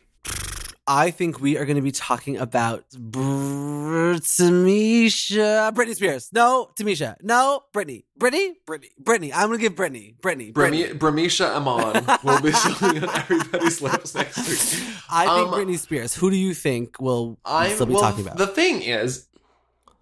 [0.91, 6.29] I think we are going to be talking about Br- Tamisha, Britney Spears.
[6.33, 7.15] No, Tamisha.
[7.21, 8.05] No, Britney.
[8.19, 9.31] Britney, Britney, Britney.
[9.33, 10.89] I'm going to give Britney, Britney, Britney.
[10.89, 14.83] Brami- Bramisha Amon will be something on everybody's lips next week.
[15.11, 16.15] I think Um, Britney Spears.
[16.15, 18.37] Who do you think will I'm still be well, talking about?
[18.37, 19.27] The thing is,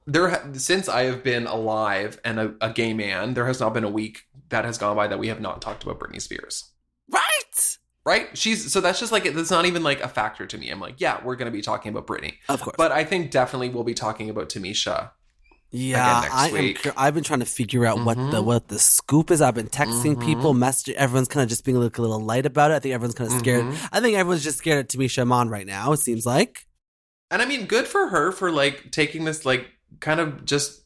[0.06, 3.84] there since I have been alive and a, a gay man, there has not been
[3.84, 6.72] a week that has gone by that we have not talked about Britney Spears.
[8.08, 8.36] Right?
[8.38, 10.70] She's so that's just like it's not even like a factor to me.
[10.72, 12.76] I'm like, yeah, we're gonna be talking about Britney, Of course.
[12.78, 15.12] but I think definitely we'll be talking about Tamisha.
[15.70, 16.54] Yeah, next I am.
[16.54, 16.82] week.
[16.82, 18.46] cur- I've been trying to figure out what the Mhm.
[18.46, 19.42] what the scoop is.
[19.42, 20.26] I've been texting Mhm.
[20.26, 20.94] people, messaging.
[20.94, 22.76] Everyone's kind of just being a little, a little light about it.
[22.76, 23.66] I think everyone's kind of scared.
[23.66, 23.90] Mhm.
[23.92, 25.92] I think everyone's just scared of Tamisha Iman right now.
[25.92, 26.66] It seems like.
[27.30, 29.68] And I mean, good for her for like taking this like
[30.00, 30.84] kind of just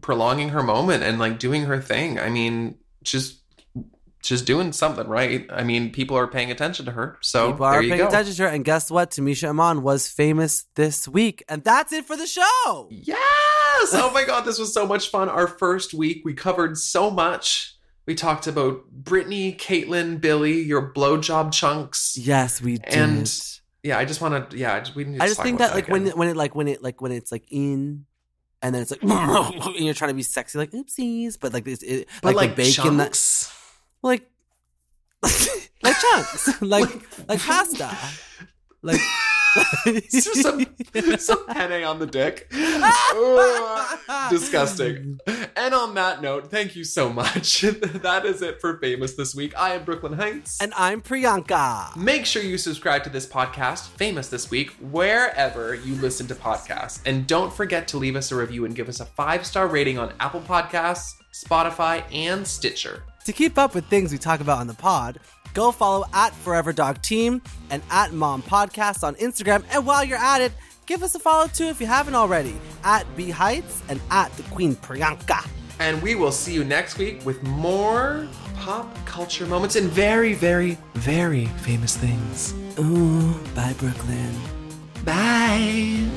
[0.00, 2.18] prolonging her moment and like doing her thing.
[2.18, 3.40] I mean, just
[4.28, 5.46] just doing something right.
[5.50, 7.18] I mean, people are paying attention to her.
[7.20, 8.08] So People are there you paying go.
[8.08, 9.10] attention to her, and guess what?
[9.10, 12.88] Tamisha Iman was famous this week, and that's it for the show.
[12.90, 13.18] Yes!
[13.92, 15.28] Oh my god, this was so much fun.
[15.28, 17.74] Our first week, we covered so much.
[18.06, 22.16] We talked about Britney, Caitlyn, Billie, your blowjob chunks.
[22.16, 22.94] Yes, we did.
[22.94, 23.40] And
[23.82, 24.56] Yeah, I just want to.
[24.56, 26.16] Yeah, I just, we need to I just talk think about that like when again.
[26.18, 28.06] when it like when it like when it's like in.
[28.62, 31.82] And then it's like, and you're trying to be sexy, like oopsies, but like this,
[31.82, 33.52] it, but like, like, bacon that, chunks,
[34.04, 34.30] like
[35.82, 36.88] like chunks like
[37.28, 37.90] like pasta
[38.82, 39.00] like
[39.86, 40.66] It's just some
[41.18, 42.50] some penne on the dick.
[44.30, 45.20] Disgusting.
[45.54, 47.60] And on that note, thank you so much.
[47.60, 49.56] that is it for Famous this week.
[49.56, 50.60] I am Brooke Lynn Hytes.
[50.60, 55.94] and i'm priyanka Make sure you subscribe to this podcast, Famous This Week, wherever you
[55.96, 57.00] listen to podcasts.
[57.06, 59.98] And don't forget to leave us a review and give us a five star rating
[59.98, 63.04] on Apple Podcasts, Spotify, and Stitcher.
[63.24, 65.18] To keep up with things we talk about on the pod
[65.54, 70.18] go follow at forever dog team and at mom podcast on instagram and while you're
[70.18, 70.50] at it
[70.84, 74.42] give us a follow too if you haven't already at b heights and at the
[74.54, 75.48] queen priyanka
[75.78, 80.76] And we will see you next week with more pop culture moments and very, very,
[80.94, 82.52] very famous things.
[82.80, 84.34] ooh bye Brooke Lynn
[85.04, 86.08] Bye.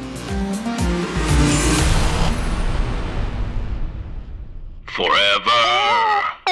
[4.88, 6.47] Forever.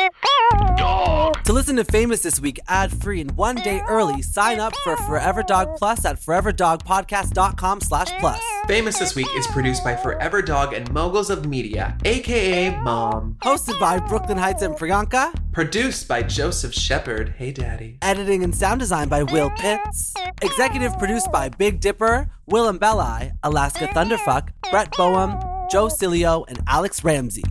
[0.78, 1.44] Dog.
[1.44, 4.98] To listen to Famous this week ad free and one day early, sign up for
[4.98, 8.42] Forever Dog Plus at foreverdogpodcast.com slash plus.
[8.68, 13.38] Famous This Week is produced by Forever Dog and Moguls of Media, aka Mom.
[13.44, 15.34] Hosted by Brooke Lynn Hytes and Priyanka.
[15.52, 17.36] Produced by Joseph Shepard.
[17.38, 18.00] Hey, Daddy.
[18.02, 20.16] Editing and sound design by Will Pitts.
[20.42, 27.04] Executive produced by Big Dipper, Willam Belli, Alaska Thunderfuck, Brett Boehm, Joe Cilio, and Alex
[27.04, 27.44] Ramsey.